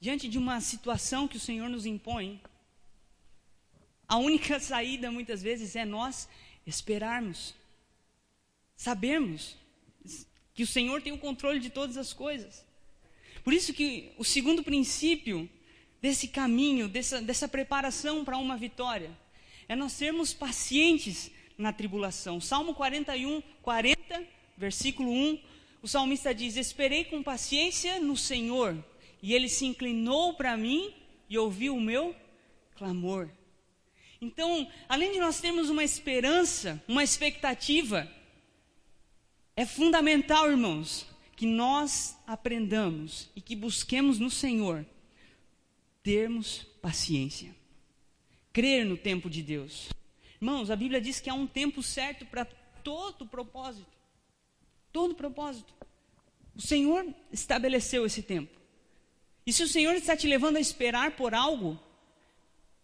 diante 0.00 0.28
de 0.28 0.38
uma 0.38 0.60
situação 0.60 1.26
que 1.26 1.36
o 1.36 1.40
Senhor 1.40 1.68
nos 1.68 1.86
impõe, 1.86 2.40
a 4.08 4.16
única 4.16 4.60
saída 4.60 5.10
muitas 5.10 5.42
vezes 5.42 5.74
é 5.76 5.84
nós 5.84 6.28
esperarmos. 6.66 7.54
Sabermos 8.76 9.56
que 10.54 10.62
o 10.62 10.66
Senhor 10.66 11.02
tem 11.02 11.12
o 11.12 11.18
controle 11.18 11.58
de 11.58 11.70
todas 11.70 11.96
as 11.96 12.12
coisas. 12.12 12.64
Por 13.42 13.52
isso 13.52 13.72
que 13.72 14.12
o 14.16 14.24
segundo 14.24 14.62
princípio 14.62 15.48
desse 16.00 16.28
caminho, 16.28 16.88
dessa, 16.88 17.20
dessa 17.20 17.48
preparação 17.48 18.24
para 18.24 18.38
uma 18.38 18.56
vitória, 18.56 19.10
é 19.68 19.74
nós 19.74 19.92
sermos 19.92 20.32
pacientes 20.32 21.30
na 21.56 21.72
tribulação. 21.72 22.40
Salmo 22.40 22.74
41, 22.74 23.42
40, 23.62 24.24
versículo 24.56 25.10
1, 25.10 25.40
o 25.82 25.88
salmista 25.88 26.34
diz: 26.34 26.56
Esperei 26.56 27.04
com 27.04 27.22
paciência 27.22 27.98
no 28.00 28.16
Senhor, 28.16 28.76
e 29.22 29.34
ele 29.34 29.48
se 29.48 29.66
inclinou 29.66 30.34
para 30.34 30.56
mim 30.56 30.92
e 31.28 31.38
ouviu 31.38 31.76
o 31.76 31.80
meu 31.80 32.14
clamor. 32.76 33.30
Então, 34.20 34.70
além 34.88 35.12
de 35.12 35.18
nós 35.18 35.40
termos 35.40 35.68
uma 35.68 35.84
esperança, 35.84 36.82
uma 36.88 37.04
expectativa, 37.04 38.10
é 39.56 39.64
fundamental, 39.64 40.50
irmãos, 40.50 41.06
que 41.36 41.46
nós 41.46 42.16
aprendamos 42.26 43.30
e 43.34 43.40
que 43.40 43.54
busquemos 43.54 44.18
no 44.18 44.30
Senhor 44.30 44.86
termos 46.02 46.66
paciência. 46.80 47.54
Crer 48.52 48.84
no 48.84 48.96
tempo 48.96 49.28
de 49.28 49.42
Deus. 49.42 49.88
Irmãos, 50.40 50.70
a 50.70 50.76
Bíblia 50.76 51.00
diz 51.00 51.20
que 51.20 51.30
há 51.30 51.34
um 51.34 51.46
tempo 51.46 51.82
certo 51.82 52.26
para 52.26 52.44
todo 52.44 53.26
propósito. 53.26 53.86
Todo 54.92 55.14
propósito. 55.14 55.74
O 56.54 56.60
Senhor 56.60 57.06
estabeleceu 57.32 58.06
esse 58.06 58.22
tempo. 58.22 58.60
E 59.46 59.52
se 59.52 59.62
o 59.62 59.68
Senhor 59.68 59.94
está 59.94 60.16
te 60.16 60.26
levando 60.26 60.56
a 60.56 60.60
esperar 60.60 61.16
por 61.16 61.34
algo, 61.34 61.78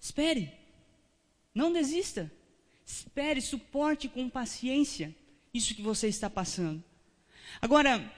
espere. 0.00 0.52
Não 1.60 1.70
desista. 1.70 2.32
Espere, 2.86 3.38
suporte 3.42 4.08
com 4.08 4.30
paciência 4.30 5.14
isso 5.52 5.74
que 5.74 5.82
você 5.82 6.08
está 6.08 6.30
passando. 6.30 6.82
Agora, 7.60 8.10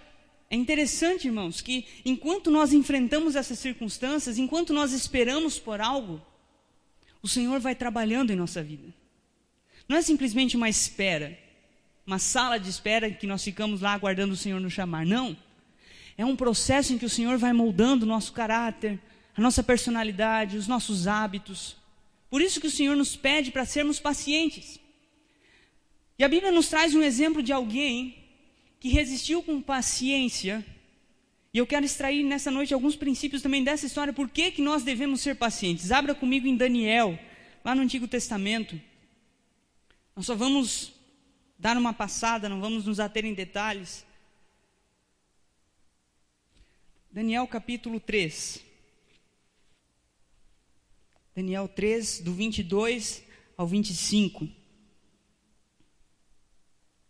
é 0.48 0.54
interessante, 0.54 1.26
irmãos, 1.26 1.60
que 1.60 1.84
enquanto 2.04 2.52
nós 2.52 2.72
enfrentamos 2.72 3.34
essas 3.34 3.58
circunstâncias, 3.58 4.38
enquanto 4.38 4.72
nós 4.72 4.92
esperamos 4.92 5.58
por 5.58 5.80
algo, 5.80 6.22
o 7.20 7.26
Senhor 7.26 7.58
vai 7.58 7.74
trabalhando 7.74 8.32
em 8.32 8.36
nossa 8.36 8.62
vida. 8.62 8.94
Não 9.88 9.96
é 9.96 10.02
simplesmente 10.02 10.56
uma 10.56 10.68
espera, 10.68 11.36
uma 12.06 12.20
sala 12.20 12.60
de 12.60 12.70
espera 12.70 13.10
que 13.10 13.26
nós 13.26 13.42
ficamos 13.42 13.80
lá 13.80 13.92
aguardando 13.92 14.34
o 14.34 14.36
Senhor 14.36 14.60
nos 14.60 14.72
chamar. 14.72 15.04
Não. 15.04 15.36
É 16.16 16.24
um 16.24 16.36
processo 16.36 16.92
em 16.92 16.98
que 16.98 17.06
o 17.06 17.10
Senhor 17.10 17.38
vai 17.38 17.52
moldando 17.52 18.04
o 18.04 18.08
nosso 18.08 18.32
caráter, 18.32 19.00
a 19.36 19.40
nossa 19.40 19.64
personalidade, 19.64 20.56
os 20.56 20.68
nossos 20.68 21.08
hábitos. 21.08 21.81
Por 22.32 22.40
isso 22.40 22.62
que 22.62 22.66
o 22.66 22.70
Senhor 22.70 22.96
nos 22.96 23.14
pede 23.14 23.50
para 23.50 23.66
sermos 23.66 24.00
pacientes. 24.00 24.80
E 26.18 26.24
a 26.24 26.28
Bíblia 26.28 26.50
nos 26.50 26.66
traz 26.66 26.94
um 26.94 27.02
exemplo 27.02 27.42
de 27.42 27.52
alguém 27.52 28.24
que 28.80 28.88
resistiu 28.88 29.42
com 29.42 29.60
paciência. 29.60 30.64
E 31.52 31.58
eu 31.58 31.66
quero 31.66 31.84
extrair 31.84 32.22
nessa 32.22 32.50
noite 32.50 32.72
alguns 32.72 32.96
princípios 32.96 33.42
também 33.42 33.62
dessa 33.62 33.84
história, 33.84 34.14
por 34.14 34.30
que, 34.30 34.50
que 34.50 34.62
nós 34.62 34.82
devemos 34.82 35.20
ser 35.20 35.36
pacientes. 35.36 35.92
Abra 35.92 36.14
comigo 36.14 36.46
em 36.46 36.56
Daniel, 36.56 37.18
lá 37.62 37.74
no 37.74 37.82
Antigo 37.82 38.08
Testamento. 38.08 38.80
Nós 40.16 40.24
só 40.24 40.34
vamos 40.34 40.94
dar 41.58 41.76
uma 41.76 41.92
passada, 41.92 42.48
não 42.48 42.62
vamos 42.62 42.86
nos 42.86 42.98
ater 42.98 43.26
em 43.26 43.34
detalhes. 43.34 44.06
Daniel 47.10 47.46
capítulo 47.46 48.00
3. 48.00 48.71
Daniel 51.34 51.66
3, 51.66 52.20
do 52.20 52.32
22 52.34 53.22
ao 53.56 53.66
25. 53.66 54.46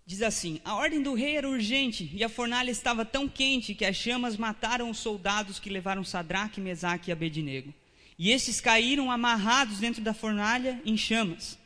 Diz 0.06 0.22
assim: 0.22 0.60
A 0.64 0.76
ordem 0.76 1.02
do 1.02 1.12
rei 1.12 1.36
era 1.36 1.48
urgente 1.48 2.08
e 2.14 2.22
a 2.22 2.28
fornalha 2.28 2.70
estava 2.70 3.04
tão 3.04 3.28
quente 3.28 3.74
que 3.74 3.84
as 3.84 3.96
chamas 3.96 4.36
mataram 4.36 4.88
os 4.90 4.98
soldados 4.98 5.58
que 5.58 5.68
levaram 5.68 6.04
Sadraque, 6.04 6.60
Mesaque 6.60 7.10
e 7.10 7.12
Abednego. 7.12 7.74
E 8.16 8.30
estes 8.30 8.60
caíram 8.60 9.10
amarrados 9.10 9.78
dentro 9.78 10.00
da 10.00 10.14
fornalha 10.14 10.80
em 10.84 10.96
chamas. 10.96 11.58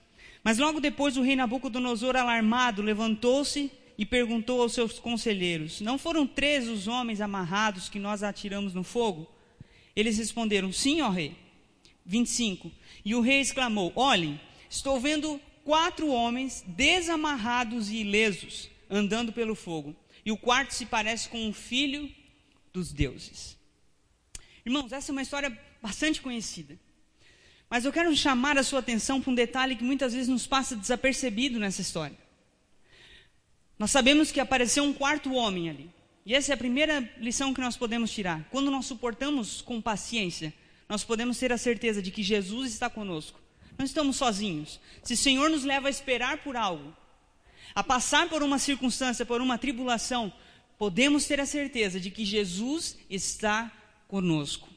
Mas 0.43 0.57
logo 0.57 0.81
depois 0.81 1.19
o 1.19 1.23
rei 1.23 1.37
Nabucodonosor, 1.37 2.17
alarmado, 2.17 2.81
levantou-se 2.81 3.71
e 3.99 4.07
perguntou 4.07 4.63
aos 4.63 4.73
seus 4.73 4.99
conselheiros: 4.99 5.83
Não 5.83 5.99
foram 5.99 6.27
três 6.27 6.69
os 6.69 6.89
homens 6.89 7.21
amarrados 7.21 7.91
que 7.91 7.99
nós 7.99 8.23
atiramos 8.23 8.73
no 8.73 8.83
fogo? 8.83 9.31
Eles 9.95 10.17
responderam: 10.17 10.73
Sim, 10.73 11.03
ó 11.03 11.11
rei. 11.11 11.46
25. 12.07 12.71
E 13.05 13.15
o 13.15 13.21
rei 13.21 13.41
exclamou: 13.41 13.93
Olhem, 13.95 14.41
estou 14.71 15.01
vendo 15.01 15.41
quatro 15.65 16.09
homens 16.09 16.65
desamarrados 16.67 17.91
e 17.91 17.97
ilesos 17.97 18.71
andando 18.89 19.33
pelo 19.33 19.55
fogo. 19.55 19.95
E 20.25 20.33
o 20.33 20.37
quarto 20.37 20.73
se 20.73 20.87
parece 20.87 21.29
com 21.29 21.47
um 21.47 21.53
filho 21.53 22.11
dos 22.73 22.93
deuses. 22.93 23.57
Irmãos, 24.65 24.93
essa 24.93 25.11
é 25.11 25.13
uma 25.13 25.23
história 25.23 25.57
bastante 25.81 26.21
conhecida. 26.21 26.79
Mas 27.69 27.85
eu 27.85 27.93
quero 27.93 28.15
chamar 28.15 28.57
a 28.59 28.63
sua 28.63 28.79
atenção 28.79 29.21
para 29.21 29.31
um 29.31 29.35
detalhe 29.35 29.77
que 29.77 29.85
muitas 29.85 30.13
vezes 30.13 30.29
nos 30.29 30.47
passa 30.47 30.77
desapercebido 30.77 31.59
nessa 31.59 31.81
história. 31.81 32.17
Nós 33.79 33.91
sabemos 33.91 34.31
que 34.31 34.41
apareceu 34.41 34.85
um 34.85 34.93
quarto 34.93 35.33
homem 35.35 35.69
ali. 35.69 35.91
E 36.25 36.35
essa 36.35 36.53
é 36.53 36.55
a 36.55 36.59
primeira 36.59 37.01
lição 37.19 37.53
que 37.53 37.61
nós 37.61 37.77
podemos 37.77 38.11
tirar. 38.11 38.49
Quando 38.51 38.71
nós 38.71 38.87
suportamos 38.87 39.61
com 39.63 39.81
paciência, 39.81 40.53
nós 40.88 41.02
podemos 41.02 41.38
ter 41.38 41.52
a 41.52 41.59
certeza 41.59 42.00
de 42.00 42.11
que 42.11 42.23
Jesus 42.23 42.73
está 42.73 42.88
conosco. 42.88 43.40
Não 43.76 43.85
estamos 43.85 44.16
sozinhos. 44.16 44.81
Se 45.02 45.14
o 45.14 45.16
Senhor 45.16 45.50
nos 45.50 45.64
leva 45.64 45.88
a 45.88 45.90
esperar 45.90 46.38
por 46.38 46.57
algo, 46.57 46.97
a 47.75 47.83
passar 47.83 48.28
por 48.28 48.43
uma 48.43 48.59
circunstância, 48.59 49.26
por 49.26 49.40
uma 49.40 49.59
tribulação, 49.59 50.33
podemos 50.78 51.26
ter 51.26 51.40
a 51.40 51.47
certeza 51.47 52.00
de 52.00 52.11
que 52.11 52.25
Jesus 52.25 52.97
está 53.11 53.71
conosco. 54.09 54.69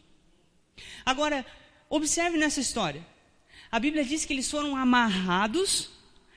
Agora, 1.06 1.46
observe 1.90 2.38
nessa 2.38 2.60
história. 2.60 3.06
A 3.72 3.80
Bíblia 3.80 4.04
diz 4.04 4.26
que 4.26 4.34
eles 4.34 4.50
foram 4.50 4.76
amarrados 4.76 5.90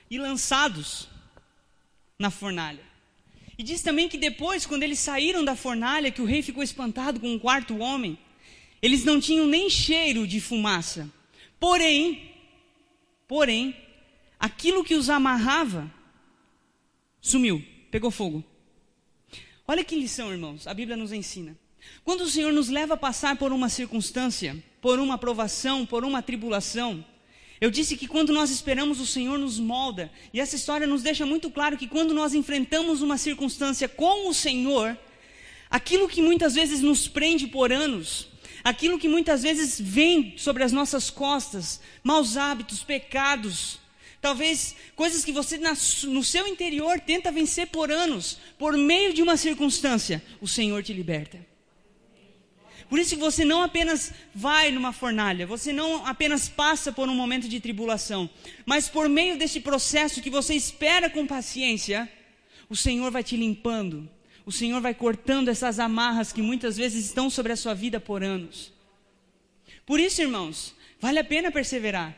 e 0.09 0.19
lançados 0.19 1.09
na 2.17 2.29
fornalha. 2.29 2.83
E 3.57 3.63
diz 3.63 3.81
também 3.81 4.07
que 4.07 4.17
depois, 4.17 4.65
quando 4.65 4.83
eles 4.83 4.99
saíram 4.99 5.43
da 5.43 5.55
fornalha, 5.55 6.11
que 6.11 6.21
o 6.21 6.25
rei 6.25 6.41
ficou 6.41 6.63
espantado 6.63 7.19
com 7.19 7.33
um 7.33 7.39
quarto 7.39 7.77
homem, 7.79 8.17
eles 8.83 9.05
não 9.05 9.17
tinham 9.17 9.47
nem 9.47 9.69
cheiro 9.69 10.27
de 10.27 10.41
fumaça. 10.41 11.09
Porém, 11.57 12.33
porém, 13.29 13.73
aquilo 14.37 14.83
que 14.83 14.93
os 14.93 15.09
amarrava 15.09 15.89
sumiu, 17.21 17.63
pegou 17.89 18.11
fogo. 18.11 18.43
Olha 19.65 19.85
que 19.85 19.95
lição, 19.95 20.33
irmãos, 20.33 20.67
a 20.67 20.73
Bíblia 20.73 20.97
nos 20.97 21.13
ensina. 21.13 21.57
Quando 22.03 22.21
o 22.21 22.29
Senhor 22.29 22.51
nos 22.51 22.67
leva 22.67 22.95
a 22.95 22.97
passar 22.97 23.37
por 23.37 23.53
uma 23.53 23.69
circunstância, 23.69 24.61
por 24.81 24.99
uma 24.99 25.17
provação, 25.17 25.85
por 25.85 26.03
uma 26.03 26.21
tribulação, 26.21 27.05
eu 27.61 27.71
disse 27.71 27.95
que 27.95 28.05
quando 28.05 28.33
nós 28.33 28.49
esperamos, 28.49 28.99
o 28.99 29.05
Senhor 29.05 29.39
nos 29.39 29.57
molda. 29.59 30.11
E 30.33 30.41
essa 30.41 30.57
história 30.57 30.85
nos 30.85 31.01
deixa 31.01 31.25
muito 31.25 31.49
claro 31.49 31.77
que 31.77 31.87
quando 31.87 32.13
nós 32.13 32.33
enfrentamos 32.33 33.01
uma 33.01 33.17
circunstância 33.17 33.87
com 33.87 34.27
o 34.27 34.33
Senhor, 34.33 34.97
aquilo 35.69 36.09
que 36.09 36.21
muitas 36.21 36.53
vezes 36.53 36.81
nos 36.81 37.07
prende 37.07 37.47
por 37.47 37.71
anos, 37.71 38.32
aquilo 38.63 38.99
que 38.99 39.09
muitas 39.09 39.43
vezes 39.43 39.79
vem 39.79 40.35
sobre 40.37 40.63
as 40.63 40.71
nossas 40.71 41.09
costas, 41.09 41.81
maus 42.03 42.37
hábitos, 42.37 42.83
pecados, 42.83 43.79
talvez 44.21 44.75
coisas 44.95 45.25
que 45.25 45.31
você 45.31 45.59
no 46.07 46.23
seu 46.23 46.47
interior 46.47 46.99
tenta 46.99 47.31
vencer 47.31 47.67
por 47.67 47.91
anos, 47.91 48.37
por 48.57 48.77
meio 48.77 49.13
de 49.13 49.21
uma 49.21 49.35
circunstância, 49.35 50.23
o 50.39 50.47
Senhor 50.47 50.81
te 50.81 50.93
liberta. 50.93 51.53
Por 52.89 52.99
isso 52.99 53.15
que 53.15 53.21
você 53.21 53.43
não 53.43 53.63
apenas 53.63 54.13
vai 54.35 54.71
numa 54.71 54.93
fornalha, 54.93 55.47
você 55.47 55.73
não 55.73 56.05
apenas 56.05 56.47
passa 56.47 56.91
por 56.91 57.09
um 57.09 57.15
momento 57.15 57.49
de 57.49 57.59
tribulação, 57.59 58.29
mas 58.65 58.87
por 58.87 59.09
meio 59.09 59.37
deste 59.37 59.59
processo 59.59 60.21
que 60.21 60.29
você 60.29 60.53
espera 60.53 61.09
com 61.09 61.25
paciência, 61.25 62.09
o 62.69 62.75
Senhor 62.75 63.11
vai 63.11 63.23
te 63.23 63.35
limpando, 63.35 64.07
o 64.45 64.51
Senhor 64.51 64.81
vai 64.81 64.93
cortando 64.93 65.49
essas 65.49 65.79
amarras 65.79 66.33
que 66.33 66.41
muitas 66.41 66.77
vezes 66.77 67.05
estão 67.05 67.29
sobre 67.29 67.53
a 67.53 67.55
sua 67.55 67.73
vida 67.73 67.99
por 67.99 68.23
anos. 68.23 68.73
Por 69.85 69.99
isso, 69.99 70.21
irmãos, 70.21 70.75
vale 70.99 71.19
a 71.19 71.23
pena 71.23 71.51
perseverar. 71.51 72.17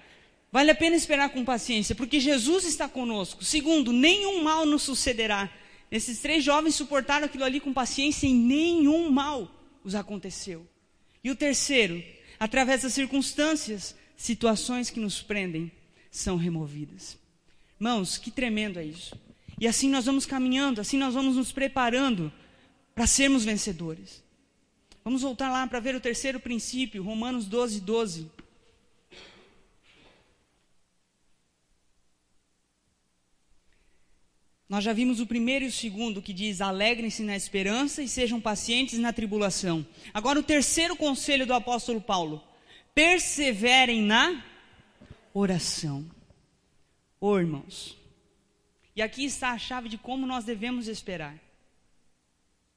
Vale 0.52 0.72
a 0.72 0.76
pena 0.76 0.96
esperar 0.96 1.30
com 1.30 1.44
paciência, 1.44 1.94
porque 1.94 2.20
Jesus 2.20 2.64
está 2.64 2.88
conosco. 2.88 3.44
Segundo, 3.44 3.92
nenhum 3.92 4.42
mal 4.42 4.66
nos 4.66 4.84
sucederá. 4.84 5.50
Esses 5.92 6.20
três 6.20 6.44
jovens 6.44 6.76
suportaram 6.76 7.26
aquilo 7.26 7.44
ali 7.44 7.60
com 7.60 7.74
paciência 7.74 8.26
e 8.26 8.34
nenhum 8.34 9.12
mal 9.12 9.52
os 9.84 9.96
aconteceu. 9.96 10.66
E 11.24 11.30
o 11.30 11.36
terceiro, 11.36 12.02
através 12.40 12.84
das 12.84 12.94
circunstâncias, 12.94 13.96
situações 14.16 14.90
que 14.90 15.00
nos 15.00 15.22
prendem 15.22 15.72
são 16.10 16.38
removidas. 16.38 17.18
Irmãos, 17.80 18.18
que 18.18 18.32
tremendo 18.32 18.80
é 18.80 18.86
isso. 18.86 19.20
E 19.60 19.68
assim 19.68 19.90
nós 19.90 20.06
vamos 20.06 20.26
caminhando, 20.26 20.82
assim 20.82 20.98
nós 20.98 21.14
vamos 21.14 21.36
nos 21.36 21.52
preparando 21.52 22.32
para 22.94 23.08
sermos 23.08 23.46
vencedores. 23.46 24.24
Vamos 25.04 25.22
voltar 25.22 25.52
lá 25.52 25.66
para 25.68 25.80
ver 25.80 25.96
o 25.96 26.02
terceiro 26.02 26.40
princípio, 26.40 27.04
Romanos 27.04 27.46
12, 27.46 27.82
12. 27.82 28.32
Nós 34.68 34.84
já 34.84 34.94
vimos 34.94 35.20
o 35.20 35.28
primeiro 35.28 35.66
e 35.66 35.68
o 35.68 35.72
segundo 35.72 36.22
que 36.22 36.34
diz: 36.34 36.60
alegrem-se 36.60 37.22
na 37.22 37.36
esperança 37.36 38.02
e 38.02 38.08
sejam 38.08 38.42
pacientes 38.42 38.98
na 38.98 39.14
tribulação. 39.14 39.86
Agora, 40.14 40.40
o 40.40 40.44
terceiro 40.44 40.96
conselho 40.96 41.46
do 41.46 41.54
apóstolo 41.54 42.02
Paulo: 42.02 42.44
perseverem 42.94 44.02
na 44.02 44.44
oração. 45.34 46.04
Oh, 47.22 47.38
irmãos, 47.38 47.96
e 48.96 49.02
aqui 49.02 49.26
está 49.26 49.52
a 49.52 49.58
chave 49.58 49.90
de 49.90 49.98
como 49.98 50.26
nós 50.26 50.46
devemos 50.46 50.88
esperar. 50.88 51.38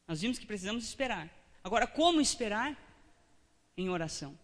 Nós 0.07 0.21
vimos 0.21 0.39
que 0.39 0.47
precisamos 0.47 0.85
esperar. 0.85 1.31
Agora, 1.63 1.87
como 1.87 2.21
esperar? 2.21 2.77
Em 3.77 3.89
oração. 3.89 4.37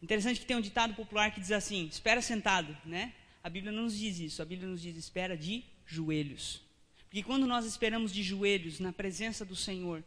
Interessante 0.00 0.40
que 0.40 0.46
tem 0.46 0.56
um 0.56 0.62
ditado 0.62 0.94
popular 0.94 1.30
que 1.32 1.40
diz 1.40 1.52
assim: 1.52 1.86
espera 1.86 2.22
sentado, 2.22 2.76
né? 2.84 3.12
A 3.42 3.50
Bíblia 3.50 3.72
não 3.72 3.82
nos 3.82 3.98
diz 3.98 4.18
isso. 4.18 4.40
A 4.40 4.44
Bíblia 4.44 4.68
nos 4.68 4.80
diz 4.80 4.96
espera 4.96 5.36
de 5.36 5.64
joelhos. 5.84 6.62
Porque 7.04 7.22
quando 7.22 7.46
nós 7.46 7.66
esperamos 7.66 8.12
de 8.12 8.22
joelhos 8.22 8.80
na 8.80 8.92
presença 8.92 9.44
do 9.44 9.54
Senhor, 9.54 10.02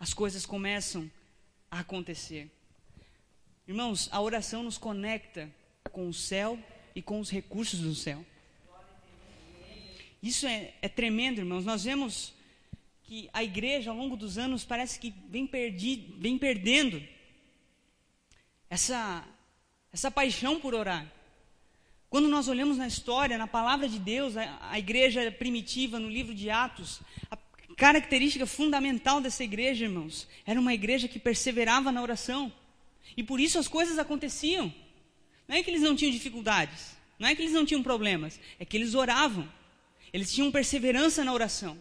as 0.00 0.12
coisas 0.12 0.44
começam 0.44 1.08
a 1.70 1.80
acontecer. 1.80 2.50
Irmãos, 3.68 4.08
a 4.10 4.20
oração 4.20 4.62
nos 4.62 4.76
conecta 4.76 5.48
com 5.92 6.08
o 6.08 6.14
céu 6.14 6.58
e 6.94 7.00
com 7.00 7.20
os 7.20 7.30
recursos 7.30 7.80
do 7.80 7.94
céu. 7.94 8.24
Isso 10.22 10.46
é, 10.46 10.74
é 10.82 10.88
tremendo, 10.88 11.38
irmãos. 11.38 11.64
Nós 11.64 11.84
vemos 11.84 12.34
que 13.02 13.28
a 13.32 13.44
igreja, 13.44 13.90
ao 13.90 13.96
longo 13.96 14.16
dos 14.16 14.36
anos, 14.36 14.64
parece 14.64 14.98
que 14.98 15.14
vem, 15.28 15.46
perdi, 15.46 16.14
vem 16.18 16.36
perdendo 16.36 17.02
essa, 18.68 19.24
essa 19.92 20.10
paixão 20.10 20.58
por 20.58 20.74
orar. 20.74 21.10
Quando 22.08 22.28
nós 22.28 22.48
olhamos 22.48 22.78
na 22.78 22.86
história, 22.86 23.38
na 23.38 23.46
palavra 23.46 23.88
de 23.88 23.98
Deus, 23.98 24.36
a, 24.36 24.58
a 24.70 24.78
igreja 24.78 25.30
primitiva, 25.30 25.98
no 25.98 26.08
livro 26.08 26.34
de 26.34 26.50
Atos, 26.50 27.00
a 27.30 27.36
característica 27.76 28.46
fundamental 28.46 29.20
dessa 29.20 29.44
igreja, 29.44 29.84
irmãos, 29.84 30.26
era 30.44 30.58
uma 30.58 30.72
igreja 30.72 31.06
que 31.06 31.18
perseverava 31.18 31.92
na 31.92 32.02
oração. 32.02 32.52
E 33.16 33.22
por 33.22 33.38
isso 33.38 33.58
as 33.58 33.68
coisas 33.68 33.98
aconteciam. 33.98 34.72
Não 35.46 35.56
é 35.56 35.62
que 35.62 35.70
eles 35.70 35.82
não 35.82 35.94
tinham 35.94 36.10
dificuldades, 36.10 36.96
não 37.18 37.28
é 37.28 37.34
que 37.34 37.42
eles 37.42 37.52
não 37.52 37.64
tinham 37.64 37.82
problemas, 37.82 38.40
é 38.58 38.64
que 38.64 38.76
eles 38.76 38.94
oravam. 38.94 39.48
Eles 40.16 40.32
tinham 40.32 40.50
perseverança 40.50 41.22
na 41.22 41.30
oração. 41.30 41.76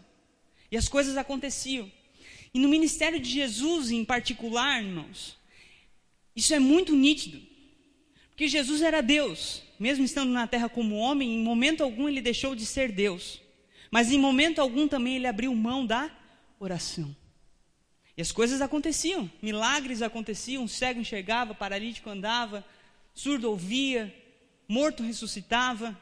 E 0.69 0.75
as 0.75 0.89
coisas 0.89 1.15
aconteciam. 1.15 1.89
E 2.53 2.59
no 2.59 2.67
ministério 2.67 3.17
de 3.17 3.29
Jesus 3.29 3.91
em 3.91 4.03
particular, 4.03 4.83
irmãos, 4.83 5.37
isso 6.35 6.53
é 6.53 6.59
muito 6.59 6.93
nítido. 6.93 7.41
Porque 8.31 8.49
Jesus 8.49 8.81
era 8.81 8.99
Deus, 8.99 9.63
mesmo 9.79 10.03
estando 10.03 10.33
na 10.33 10.45
terra 10.45 10.67
como 10.67 10.97
homem, 10.97 11.33
em 11.33 11.41
momento 11.41 11.81
algum 11.81 12.09
ele 12.09 12.19
deixou 12.19 12.53
de 12.53 12.65
ser 12.65 12.91
Deus. 12.91 13.39
Mas 13.89 14.11
em 14.11 14.19
momento 14.19 14.59
algum 14.59 14.85
também 14.85 15.15
ele 15.15 15.27
abriu 15.27 15.55
mão 15.55 15.85
da 15.85 16.11
oração. 16.59 17.15
E 18.17 18.21
as 18.21 18.33
coisas 18.33 18.59
aconteciam, 18.59 19.31
milagres 19.41 20.01
aconteciam, 20.01 20.67
cego 20.67 20.99
enxergava, 20.99 21.55
paralítico 21.55 22.09
andava, 22.09 22.65
surdo 23.13 23.49
ouvia, 23.49 24.13
morto 24.67 25.03
ressuscitava. 25.03 25.97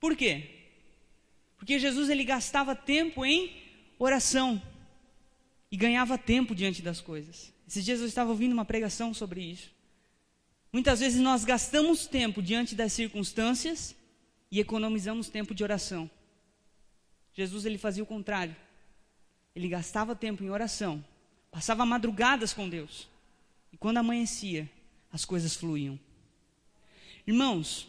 Por 0.00 0.16
quê? 0.16 0.48
Porque 1.56 1.78
Jesus 1.78 2.08
ele 2.08 2.24
gastava 2.24 2.74
tempo 2.74 3.24
em 3.24 3.56
oração 3.98 4.62
e 5.70 5.76
ganhava 5.76 6.16
tempo 6.16 6.54
diante 6.54 6.80
das 6.80 7.00
coisas. 7.00 7.52
Esses 7.66 7.84
dias 7.84 8.00
eu 8.00 8.06
estava 8.06 8.30
ouvindo 8.30 8.52
uma 8.52 8.64
pregação 8.64 9.12
sobre 9.12 9.42
isso. 9.42 9.70
Muitas 10.72 11.00
vezes 11.00 11.20
nós 11.20 11.44
gastamos 11.44 12.06
tempo 12.06 12.42
diante 12.42 12.74
das 12.74 12.92
circunstâncias 12.92 13.94
e 14.50 14.60
economizamos 14.60 15.28
tempo 15.28 15.54
de 15.54 15.62
oração. 15.62 16.10
Jesus 17.34 17.64
ele 17.64 17.78
fazia 17.78 18.02
o 18.02 18.06
contrário. 18.06 18.54
Ele 19.54 19.68
gastava 19.68 20.14
tempo 20.14 20.44
em 20.44 20.50
oração, 20.50 21.04
passava 21.50 21.84
madrugadas 21.84 22.52
com 22.52 22.68
Deus. 22.68 23.08
E 23.72 23.76
quando 23.76 23.98
amanhecia, 23.98 24.70
as 25.12 25.24
coisas 25.24 25.54
fluíam. 25.54 25.98
Irmãos, 27.26 27.88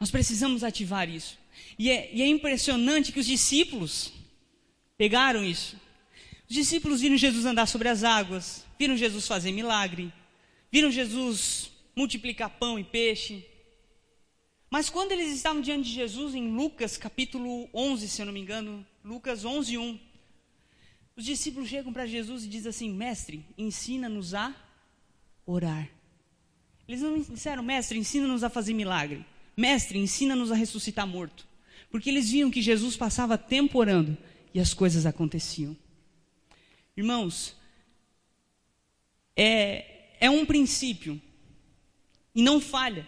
Nós 0.00 0.10
precisamos 0.10 0.62
ativar 0.62 1.08
isso. 1.08 1.38
E 1.78 1.90
é, 1.90 2.10
e 2.12 2.22
é 2.22 2.26
impressionante 2.26 3.12
que 3.12 3.20
os 3.20 3.26
discípulos 3.26 4.12
pegaram 4.96 5.44
isso. 5.44 5.76
Os 6.48 6.54
discípulos 6.54 7.00
viram 7.00 7.16
Jesus 7.16 7.44
andar 7.44 7.66
sobre 7.66 7.88
as 7.88 8.04
águas, 8.04 8.64
viram 8.78 8.96
Jesus 8.96 9.26
fazer 9.26 9.52
milagre, 9.52 10.12
viram 10.70 10.90
Jesus 10.90 11.70
multiplicar 11.94 12.50
pão 12.50 12.78
e 12.78 12.84
peixe. 12.84 13.44
Mas 14.70 14.88
quando 14.88 15.12
eles 15.12 15.34
estavam 15.34 15.60
diante 15.60 15.88
de 15.88 15.94
Jesus, 15.94 16.34
em 16.34 16.48
Lucas 16.50 16.96
capítulo 16.96 17.68
11, 17.74 18.08
se 18.08 18.22
eu 18.22 18.26
não 18.26 18.32
me 18.32 18.40
engano, 18.40 18.86
Lucas 19.04 19.44
11, 19.44 19.78
1, 19.78 20.00
os 21.16 21.24
discípulos 21.24 21.68
chegam 21.68 21.92
para 21.92 22.06
Jesus 22.06 22.44
e 22.44 22.48
dizem 22.48 22.70
assim: 22.70 22.94
Mestre, 22.94 23.44
ensina-nos 23.56 24.34
a 24.34 24.54
orar. 25.44 25.90
Eles 26.86 27.02
não 27.02 27.18
disseram, 27.18 27.62
Mestre, 27.62 27.98
ensina-nos 27.98 28.44
a 28.44 28.48
fazer 28.48 28.72
milagre. 28.72 29.24
Mestre, 29.58 29.98
ensina-nos 29.98 30.52
a 30.52 30.54
ressuscitar 30.54 31.04
morto. 31.04 31.44
Porque 31.90 32.08
eles 32.08 32.30
viam 32.30 32.48
que 32.48 32.62
Jesus 32.62 32.96
passava 32.96 33.36
tempo 33.36 33.76
orando 33.76 34.16
e 34.54 34.60
as 34.60 34.72
coisas 34.72 35.04
aconteciam. 35.04 35.76
Irmãos, 36.96 37.56
é, 39.34 40.14
é 40.20 40.30
um 40.30 40.46
princípio 40.46 41.20
e 42.32 42.40
não 42.40 42.60
falha. 42.60 43.04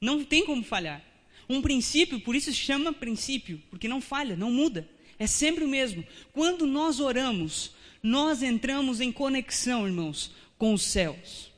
Não 0.00 0.24
tem 0.24 0.44
como 0.44 0.64
falhar. 0.64 1.04
Um 1.48 1.62
princípio, 1.62 2.18
por 2.18 2.34
isso 2.34 2.50
se 2.50 2.56
chama 2.56 2.92
princípio, 2.92 3.62
porque 3.70 3.86
não 3.86 4.00
falha, 4.00 4.34
não 4.34 4.50
muda. 4.50 4.88
É 5.20 5.28
sempre 5.28 5.62
o 5.62 5.68
mesmo. 5.68 6.04
Quando 6.32 6.66
nós 6.66 6.98
oramos, 6.98 7.70
nós 8.02 8.42
entramos 8.42 9.00
em 9.00 9.12
conexão, 9.12 9.86
irmãos, 9.86 10.32
com 10.58 10.74
os 10.74 10.82
céus. 10.82 11.52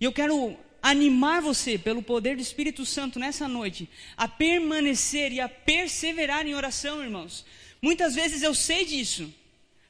E 0.00 0.04
eu 0.04 0.12
quero 0.12 0.58
animar 0.82 1.42
você, 1.42 1.78
pelo 1.78 2.02
poder 2.02 2.36
do 2.36 2.42
Espírito 2.42 2.84
Santo 2.86 3.18
nessa 3.18 3.46
noite, 3.46 3.88
a 4.16 4.26
permanecer 4.26 5.32
e 5.32 5.40
a 5.40 5.48
perseverar 5.48 6.46
em 6.46 6.54
oração, 6.54 7.02
irmãos. 7.02 7.44
Muitas 7.82 8.14
vezes 8.14 8.42
eu 8.42 8.54
sei 8.54 8.84
disso. 8.84 9.32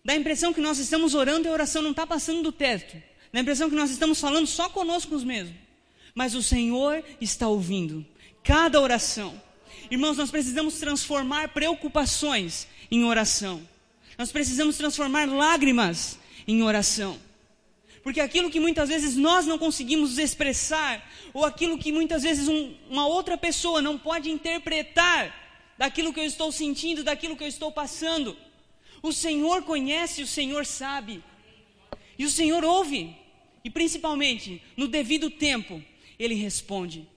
Dá 0.05 0.15
a 0.15 0.17
impressão 0.17 0.53
que 0.53 0.61
nós 0.61 0.79
estamos 0.79 1.15
orando 1.15 1.47
e 1.47 1.51
a 1.51 1.53
oração 1.53 1.83
não 1.83 1.91
está 1.91 2.07
passando 2.07 2.43
do 2.43 2.53
teto. 2.53 2.97
Dá 3.33 3.39
a 3.39 3.43
impressão 3.43 3.69
que 3.69 3.77
nós 3.77 3.91
estamos 3.91 4.21
falando 4.21 4.47
só 4.47 4.69
conosco 4.69 5.19
mesmos. 5.21 5.57
Mas 6.15 6.35
o 6.35 6.43
Senhor 6.43 7.05
está 7.21 7.49
ouvindo 7.49 8.05
cada 8.43 8.81
oração. 8.81 9.41
Irmãos, 9.91 10.17
nós 10.17 10.31
precisamos 10.31 10.75
transformar 10.79 11.49
preocupações 11.49 12.67
em 12.91 13.05
oração. 13.05 13.67
Nós 14.19 14.33
precisamos 14.33 14.77
transformar 14.77 15.29
lágrimas 15.29 16.19
em 16.47 16.63
oração. 16.63 17.19
Porque 18.03 18.21
aquilo 18.21 18.51
que 18.51 18.59
muitas 18.59 18.89
vezes 18.89 19.17
nós 19.17 19.47
não 19.47 19.59
conseguimos 19.59 20.17
expressar, 20.17 21.07
ou 21.35 21.45
aquilo 21.45 21.79
que 21.79 21.93
muitas 21.93 22.23
vezes 22.23 22.49
um, 22.49 22.75
uma 22.89 23.07
outra 23.07 23.37
pessoa 23.37 23.83
não 23.83 23.99
pode 23.99 24.31
interpretar 24.31 25.35
daquilo 25.77 26.13
que 26.13 26.21
eu 26.21 26.25
estou 26.25 26.51
sentindo, 26.51 27.05
daquilo 27.05 27.37
que 27.37 27.45
eu 27.45 27.49
estou 27.49 27.71
passando, 27.73 28.37
o 29.03 29.13
Senhor 29.13 29.63
conhece, 29.63 30.23
o 30.23 30.27
Senhor 30.27 30.67
sabe. 30.67 31.23
E 32.19 32.25
o 32.25 32.31
Senhor 32.31 32.65
ouve. 32.65 33.17
E 33.65 33.71
principalmente, 33.71 34.63
no 34.77 34.87
devido 34.87 35.31
tempo, 35.31 35.83
Ele 36.19 36.35
responde. 36.35 37.09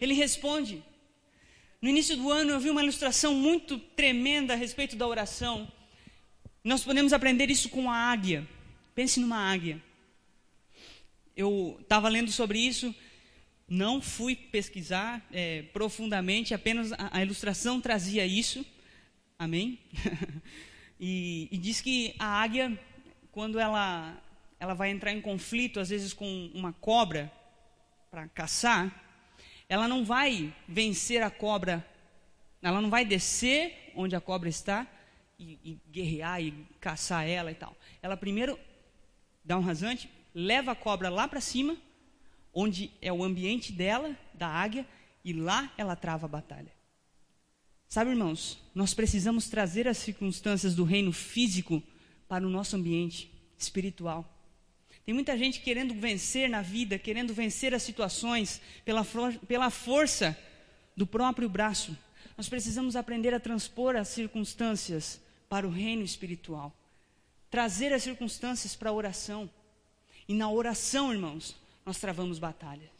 Ele 0.00 0.14
responde. 0.14 0.82
No 1.80 1.88
início 1.88 2.16
do 2.16 2.30
ano 2.30 2.52
eu 2.52 2.60
vi 2.60 2.70
uma 2.70 2.82
ilustração 2.82 3.34
muito 3.34 3.78
tremenda 3.78 4.54
a 4.54 4.56
respeito 4.56 4.96
da 4.96 5.06
oração. 5.06 5.70
Nós 6.64 6.82
podemos 6.82 7.12
aprender 7.12 7.50
isso 7.50 7.68
com 7.68 7.90
a 7.90 7.96
águia. 7.96 8.48
Pense 8.96 9.20
numa 9.20 9.36
águia. 9.36 9.78
Eu 11.36 11.76
estava 11.82 12.08
lendo 12.08 12.32
sobre 12.32 12.58
isso, 12.58 12.94
não 13.68 14.00
fui 14.00 14.34
pesquisar 14.34 15.22
é, 15.30 15.64
profundamente, 15.64 16.54
apenas 16.54 16.94
a, 16.94 17.10
a, 17.12 17.22
ilustração 17.22 17.78
trazia 17.78 18.24
isso. 18.24 18.64
Amém? 19.38 19.78
e, 20.98 21.46
e 21.52 21.58
diz 21.58 21.82
que 21.82 22.14
a 22.18 22.24
águia, 22.24 22.80
quando 23.32 23.60
ela, 23.60 24.18
ela 24.58 24.72
vai 24.72 24.88
entrar 24.88 25.12
em 25.12 25.20
conflito, 25.20 25.78
às 25.78 25.90
vezes 25.90 26.14
com 26.14 26.50
uma 26.54 26.72
cobra, 26.72 27.30
para 28.10 28.26
caçar, 28.28 29.04
ela 29.68 29.86
não 29.86 30.06
vai 30.06 30.56
vencer 30.66 31.22
a 31.22 31.28
cobra, 31.28 31.86
ela 32.62 32.80
não 32.80 32.88
vai 32.88 33.04
descer 33.04 33.92
onde 33.94 34.16
a 34.16 34.22
cobra 34.22 34.48
está 34.48 34.86
e, 35.38 35.58
e 35.62 35.80
guerrear 35.90 36.40
e 36.40 36.66
caçar 36.80 37.28
ela 37.28 37.52
e 37.52 37.54
tal. 37.54 37.76
Ela 38.00 38.16
primeiro 38.16 38.58
dá 39.46 39.56
um 39.56 39.62
rasante, 39.62 40.10
leva 40.34 40.72
a 40.72 40.74
cobra 40.74 41.08
lá 41.08 41.28
para 41.28 41.40
cima, 41.40 41.76
onde 42.52 42.90
é 43.00 43.12
o 43.12 43.22
ambiente 43.22 43.72
dela, 43.72 44.14
da 44.34 44.48
águia, 44.48 44.84
e 45.24 45.32
lá 45.32 45.72
ela 45.78 45.94
trava 45.94 46.26
a 46.26 46.28
batalha. 46.28 46.72
Sabe, 47.88 48.10
irmãos, 48.10 48.58
nós 48.74 48.92
precisamos 48.92 49.48
trazer 49.48 49.86
as 49.86 49.98
circunstâncias 49.98 50.74
do 50.74 50.82
reino 50.82 51.12
físico 51.12 51.82
para 52.28 52.44
o 52.44 52.50
nosso 52.50 52.74
ambiente 52.74 53.32
espiritual. 53.56 54.28
Tem 55.04 55.14
muita 55.14 55.38
gente 55.38 55.60
querendo 55.60 55.94
vencer 55.94 56.50
na 56.50 56.62
vida, 56.62 56.98
querendo 56.98 57.32
vencer 57.32 57.72
as 57.72 57.84
situações 57.84 58.60
pela, 58.84 59.04
for 59.04 59.32
pela 59.46 59.70
força 59.70 60.36
do 60.96 61.06
próprio 61.06 61.48
braço. 61.48 61.96
Nós 62.36 62.48
precisamos 62.48 62.96
aprender 62.96 63.32
a 63.32 63.38
transpor 63.38 63.94
as 63.94 64.08
circunstâncias 64.08 65.20
para 65.48 65.66
o 65.66 65.70
reino 65.70 66.02
espiritual 66.02 66.76
trazer 67.56 67.90
as 67.90 68.02
circunstâncias 68.02 68.76
para 68.76 68.90
a 68.90 68.92
oração. 68.92 69.48
E 70.28 70.34
na 70.34 70.50
oração, 70.50 71.10
irmãos, 71.10 71.56
nós 71.86 71.96
travamos 71.96 72.38
batalhas. 72.38 72.90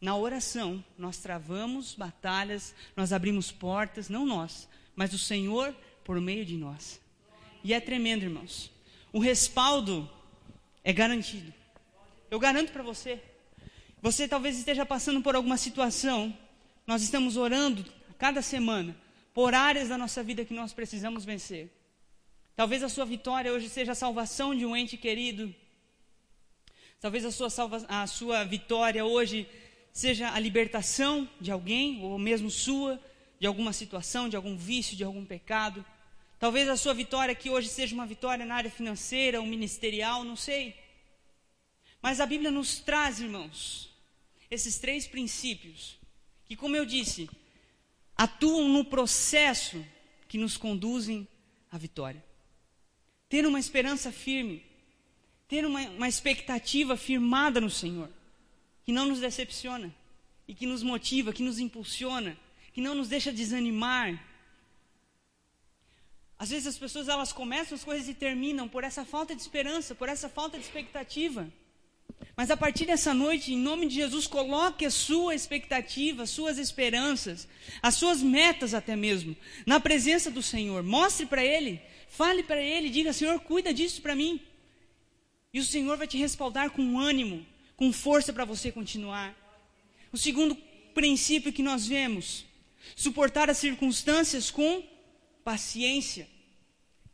Na 0.00 0.16
oração, 0.16 0.84
nós 0.96 1.16
travamos 1.16 1.96
batalhas, 1.96 2.72
nós 2.94 3.12
abrimos 3.12 3.50
portas, 3.50 4.08
não 4.08 4.24
nós, 4.24 4.68
mas 4.94 5.12
o 5.12 5.18
Senhor 5.18 5.74
por 6.04 6.20
meio 6.20 6.44
de 6.46 6.56
nós. 6.56 7.00
E 7.64 7.74
é 7.74 7.80
tremendo, 7.80 8.22
irmãos. 8.22 8.70
O 9.12 9.18
respaldo 9.18 10.08
é 10.84 10.92
garantido. 10.92 11.52
Eu 12.30 12.38
garanto 12.38 12.70
para 12.70 12.84
você. 12.84 13.20
Você 14.00 14.28
talvez 14.28 14.56
esteja 14.56 14.86
passando 14.86 15.20
por 15.20 15.34
alguma 15.34 15.56
situação. 15.56 16.32
Nós 16.86 17.02
estamos 17.02 17.36
orando 17.36 17.84
cada 18.16 18.40
semana 18.40 18.96
por 19.34 19.52
áreas 19.52 19.88
da 19.88 19.98
nossa 19.98 20.22
vida 20.22 20.44
que 20.44 20.54
nós 20.54 20.72
precisamos 20.72 21.24
vencer. 21.24 21.81
Talvez 22.54 22.82
a 22.82 22.88
sua 22.88 23.06
vitória 23.06 23.50
hoje 23.50 23.68
seja 23.68 23.92
a 23.92 23.94
salvação 23.94 24.54
de 24.54 24.66
um 24.66 24.76
ente 24.76 24.96
querido. 24.96 25.54
Talvez 27.00 27.24
a 27.24 27.32
sua, 27.32 27.48
salva, 27.48 27.84
a 27.88 28.06
sua 28.06 28.44
vitória 28.44 29.04
hoje 29.04 29.48
seja 29.90 30.30
a 30.30 30.38
libertação 30.38 31.28
de 31.40 31.50
alguém, 31.50 32.02
ou 32.02 32.18
mesmo 32.18 32.50
sua, 32.50 33.00
de 33.40 33.46
alguma 33.46 33.72
situação, 33.72 34.28
de 34.28 34.36
algum 34.36 34.56
vício, 34.56 34.96
de 34.96 35.02
algum 35.02 35.24
pecado. 35.24 35.84
Talvez 36.38 36.68
a 36.68 36.76
sua 36.76 36.92
vitória 36.92 37.32
aqui 37.32 37.48
hoje 37.48 37.68
seja 37.68 37.94
uma 37.94 38.06
vitória 38.06 38.44
na 38.44 38.54
área 38.54 38.70
financeira 38.70 39.40
ou 39.40 39.46
ministerial, 39.46 40.22
não 40.22 40.36
sei. 40.36 40.76
Mas 42.02 42.20
a 42.20 42.26
Bíblia 42.26 42.50
nos 42.50 42.80
traz, 42.80 43.18
irmãos, 43.18 43.90
esses 44.50 44.78
três 44.78 45.06
princípios, 45.06 45.98
que, 46.44 46.54
como 46.54 46.76
eu 46.76 46.84
disse, 46.84 47.30
atuam 48.14 48.68
no 48.68 48.84
processo 48.84 49.84
que 50.28 50.36
nos 50.36 50.58
conduzem 50.58 51.26
à 51.70 51.78
vitória 51.78 52.22
ter 53.32 53.46
uma 53.46 53.58
esperança 53.58 54.12
firme, 54.12 54.62
ter 55.48 55.64
uma, 55.64 55.80
uma 55.88 56.06
expectativa 56.06 56.98
firmada 56.98 57.62
no 57.62 57.70
Senhor, 57.70 58.10
que 58.84 58.92
não 58.92 59.06
nos 59.06 59.20
decepciona 59.20 59.90
e 60.46 60.54
que 60.54 60.66
nos 60.66 60.82
motiva, 60.82 61.32
que 61.32 61.42
nos 61.42 61.58
impulsiona, 61.58 62.36
que 62.74 62.82
não 62.82 62.94
nos 62.94 63.08
deixa 63.08 63.32
desanimar. 63.32 64.22
Às 66.38 66.50
vezes 66.50 66.66
as 66.66 66.76
pessoas 66.76 67.08
elas 67.08 67.32
começam 67.32 67.74
as 67.74 67.82
coisas 67.82 68.06
e 68.06 68.12
terminam 68.12 68.68
por 68.68 68.84
essa 68.84 69.02
falta 69.02 69.34
de 69.34 69.40
esperança, 69.40 69.94
por 69.94 70.10
essa 70.10 70.28
falta 70.28 70.58
de 70.58 70.64
expectativa. 70.64 71.50
Mas 72.36 72.50
a 72.50 72.56
partir 72.56 72.84
dessa 72.84 73.14
noite, 73.14 73.54
em 73.54 73.58
nome 73.58 73.86
de 73.86 73.94
Jesus, 73.94 74.26
coloque 74.26 74.84
a 74.84 74.90
sua 74.90 75.34
expectativa, 75.34 76.24
as 76.24 76.30
suas 76.30 76.58
esperanças, 76.58 77.48
as 77.80 77.94
suas 77.94 78.20
metas 78.20 78.74
até 78.74 78.94
mesmo, 78.94 79.34
na 79.64 79.80
presença 79.80 80.30
do 80.30 80.42
Senhor. 80.42 80.82
Mostre 80.82 81.24
para 81.24 81.42
Ele 81.42 81.80
Fale 82.12 82.42
para 82.42 82.60
Ele, 82.60 82.90
diga: 82.90 83.10
Senhor, 83.10 83.40
cuida 83.40 83.72
disso 83.72 84.02
para 84.02 84.14
mim. 84.14 84.38
E 85.50 85.58
o 85.58 85.64
Senhor 85.64 85.96
vai 85.96 86.06
te 86.06 86.18
respaldar 86.18 86.70
com 86.70 86.98
ânimo, 86.98 87.46
com 87.74 87.90
força 87.90 88.34
para 88.34 88.44
você 88.44 88.70
continuar. 88.70 89.34
O 90.12 90.18
segundo 90.18 90.54
princípio 90.92 91.54
que 91.54 91.62
nós 91.62 91.86
vemos: 91.86 92.44
suportar 92.94 93.48
as 93.48 93.56
circunstâncias 93.56 94.50
com 94.50 94.86
paciência. 95.42 96.28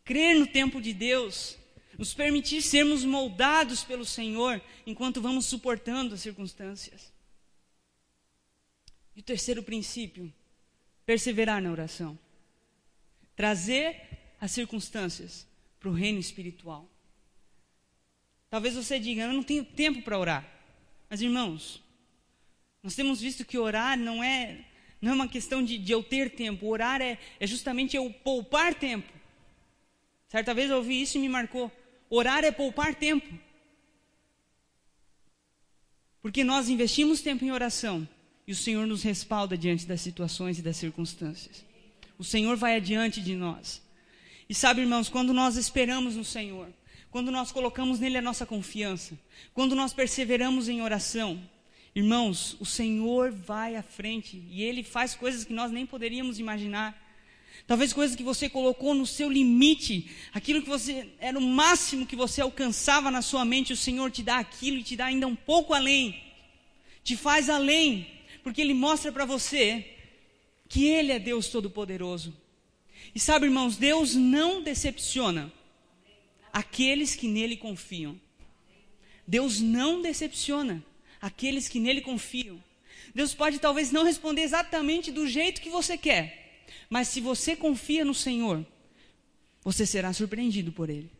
Crer 0.05 0.35
no 0.35 0.49
tempo 0.49 0.81
de 0.81 0.93
Deus, 0.93 1.57
nos 1.97 2.13
permitir 2.13 2.61
sermos 2.61 3.05
moldados 3.05 3.85
pelo 3.85 4.05
Senhor 4.05 4.61
enquanto 4.85 5.23
vamos 5.23 5.47
suportando 5.47 6.17
as 6.17 6.23
circunstâncias. 6.23 7.13
E 9.15 9.21
o 9.21 9.23
terceiro 9.23 9.63
princípio, 9.63 10.33
perseverar 11.07 11.63
na 11.63 11.71
oração. 11.71 12.19
Trazer 13.37 14.08
as 14.40 14.51
circunstâncias 14.51 15.46
para 15.79 15.88
o 15.88 15.92
reino 15.92 16.18
espiritual. 16.18 16.88
Talvez 18.51 18.74
você 18.74 18.98
diga, 18.98 19.22
eu 19.22 19.33
não 19.33 19.42
tenho 19.42 19.64
tempo 19.64 20.03
para 20.03 20.18
orar. 20.18 20.48
Mas 21.09 21.20
irmãos, 21.20 21.83
Nós 22.83 22.94
temos 22.94 23.20
visto 23.20 23.44
que 23.44 23.59
orar 23.59 23.98
não 23.98 24.22
é, 24.22 24.64
não 25.01 25.12
é 25.12 25.14
uma 25.14 25.29
questão 25.29 25.62
de, 25.62 25.77
de 25.79 25.92
eu 25.92 26.03
ter 26.03 26.31
tempo, 26.31 26.66
orar 26.66 27.03
é, 27.03 27.18
é 27.40 27.46
justamente 27.46 27.96
eu 27.96 28.11
poupar 28.11 28.74
tempo. 28.74 29.12
Certa 30.29 30.55
vez 30.55 30.70
eu 30.70 30.77
ouvi 30.77 31.03
isso 31.03 31.18
e 31.18 31.20
me 31.20 31.29
marcou. 31.29 31.72
Orar 32.09 32.44
é 32.44 32.53
poupar 32.53 32.94
tempo. 32.94 33.27
Porque 36.22 36.44
nós 36.44 36.68
investimos 36.68 37.20
tempo 37.20 37.44
em 37.44 37.51
oração 37.51 38.09
e 38.46 38.53
o 38.53 38.57
Senhor 38.57 38.87
nos 38.87 39.03
respalda 39.03 39.57
diante 39.57 39.87
das 39.87 40.01
situações 40.01 40.59
e 40.59 40.62
das 40.62 40.77
circunstâncias. 40.77 41.64
O 42.18 42.24
Senhor 42.24 42.57
vai 42.57 42.77
adiante 42.77 43.20
de 43.20 43.35
nós. 43.35 43.83
E 44.49 44.55
sabe, 44.55 44.81
irmãos, 44.81 45.11
quando 45.11 45.35
nós 45.35 45.57
esperamos 45.57 46.17
no 46.17 46.25
Senhor, 46.25 46.73
quando 47.11 47.31
nós 47.31 47.53
colocamos 47.53 48.01
nele 48.01 48.17
a 48.17 48.23
nossa 48.23 48.47
confiança, 48.47 49.19
quando 49.53 49.75
nós 49.75 49.93
perseveramos 49.93 50.71
em 50.71 50.81
oração, 50.81 51.39
irmãos, 51.95 52.57
o 52.59 52.65
Senhor 52.65 53.31
vai 53.31 53.77
à 53.77 53.83
frente 53.83 54.43
e 54.51 54.63
ele 54.63 54.83
faz 54.83 55.15
coisas 55.15 55.45
que 55.45 55.53
nós 55.53 55.71
nem 55.71 55.85
poderíamos 55.85 56.39
imaginar. 56.39 56.97
Talvez 57.67 57.93
coisas 57.93 58.17
que 58.17 58.23
você 58.23 58.49
colocou 58.49 58.95
no 58.95 59.05
seu 59.05 59.31
limite, 59.31 60.11
aquilo 60.33 60.63
que 60.63 60.69
você 60.69 61.11
era 61.19 61.39
o 61.39 61.43
máximo 61.43 62.07
que 62.07 62.17
você 62.17 62.41
alcançava 62.41 63.11
na 63.11 63.21
sua 63.21 63.45
mente, 63.45 63.75
o 63.75 63.77
Senhor 63.77 64.11
te 64.11 64.23
dá 64.23 64.39
aquilo 64.39 64.79
e 64.79 64.83
te 64.83 64.97
dá 64.97 65.07
ainda 65.07 65.27
um 65.27 65.37
pouco 65.37 65.75
além. 65.75 66.23
Te 67.05 67.17
faz 67.17 67.51
além, 67.51 68.07
porque 68.43 68.63
ele 68.63 68.73
mostra 68.73 69.13
para 69.13 69.27
você 69.27 69.95
que 70.69 70.87
ele 70.87 71.13
é 71.13 71.19
Deus 71.19 71.49
todo-poderoso. 71.49 72.35
E 73.14 73.21
sabe, 73.21 73.47
irmãos, 73.47 73.77
Deus 73.77 74.14
não 74.14 74.62
decepciona 74.62 75.53
aqueles 76.53 77.14
que 77.14 77.29
nele 77.29 77.57
confiam. 77.57 78.21
Deus 79.27 79.61
não 79.61 80.01
decepciona 80.01 80.83
aqueles 81.21 81.68
que 81.68 81.81
nele 81.81 82.01
confiam. 82.01 82.62
Deus 83.14 83.35
pode 83.35 83.59
talvez 83.59 83.90
não 83.90 84.05
responder 84.05 84.42
exatamente 84.42 85.11
do 85.11 85.27
jeito 85.27 85.61
que 85.61 85.71
você 85.71 85.97
quer, 85.97 86.64
mas 86.88 87.09
se 87.09 87.21
você 87.21 87.57
confia 87.57 88.05
no 88.05 88.14
Senhor, 88.14 88.64
você 89.62 89.85
será 89.85 90.12
surpreendido 90.12 90.73
por 90.73 90.88
Ele. 90.88 91.11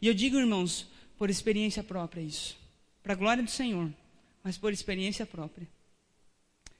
E 0.00 0.08
eu 0.08 0.14
digo, 0.14 0.38
irmãos, 0.38 0.88
por 1.16 1.30
experiência 1.30 1.82
própria 1.82 2.20
isso, 2.20 2.58
para 3.02 3.12
a 3.12 3.16
glória 3.16 3.42
do 3.42 3.50
Senhor, 3.50 3.92
mas 4.42 4.58
por 4.58 4.72
experiência 4.72 5.24
própria. 5.24 5.68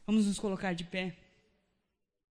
Vamos 0.07 0.27
nos 0.27 0.39
colocar 0.39 0.73
de 0.73 0.85
pé. 0.85 1.17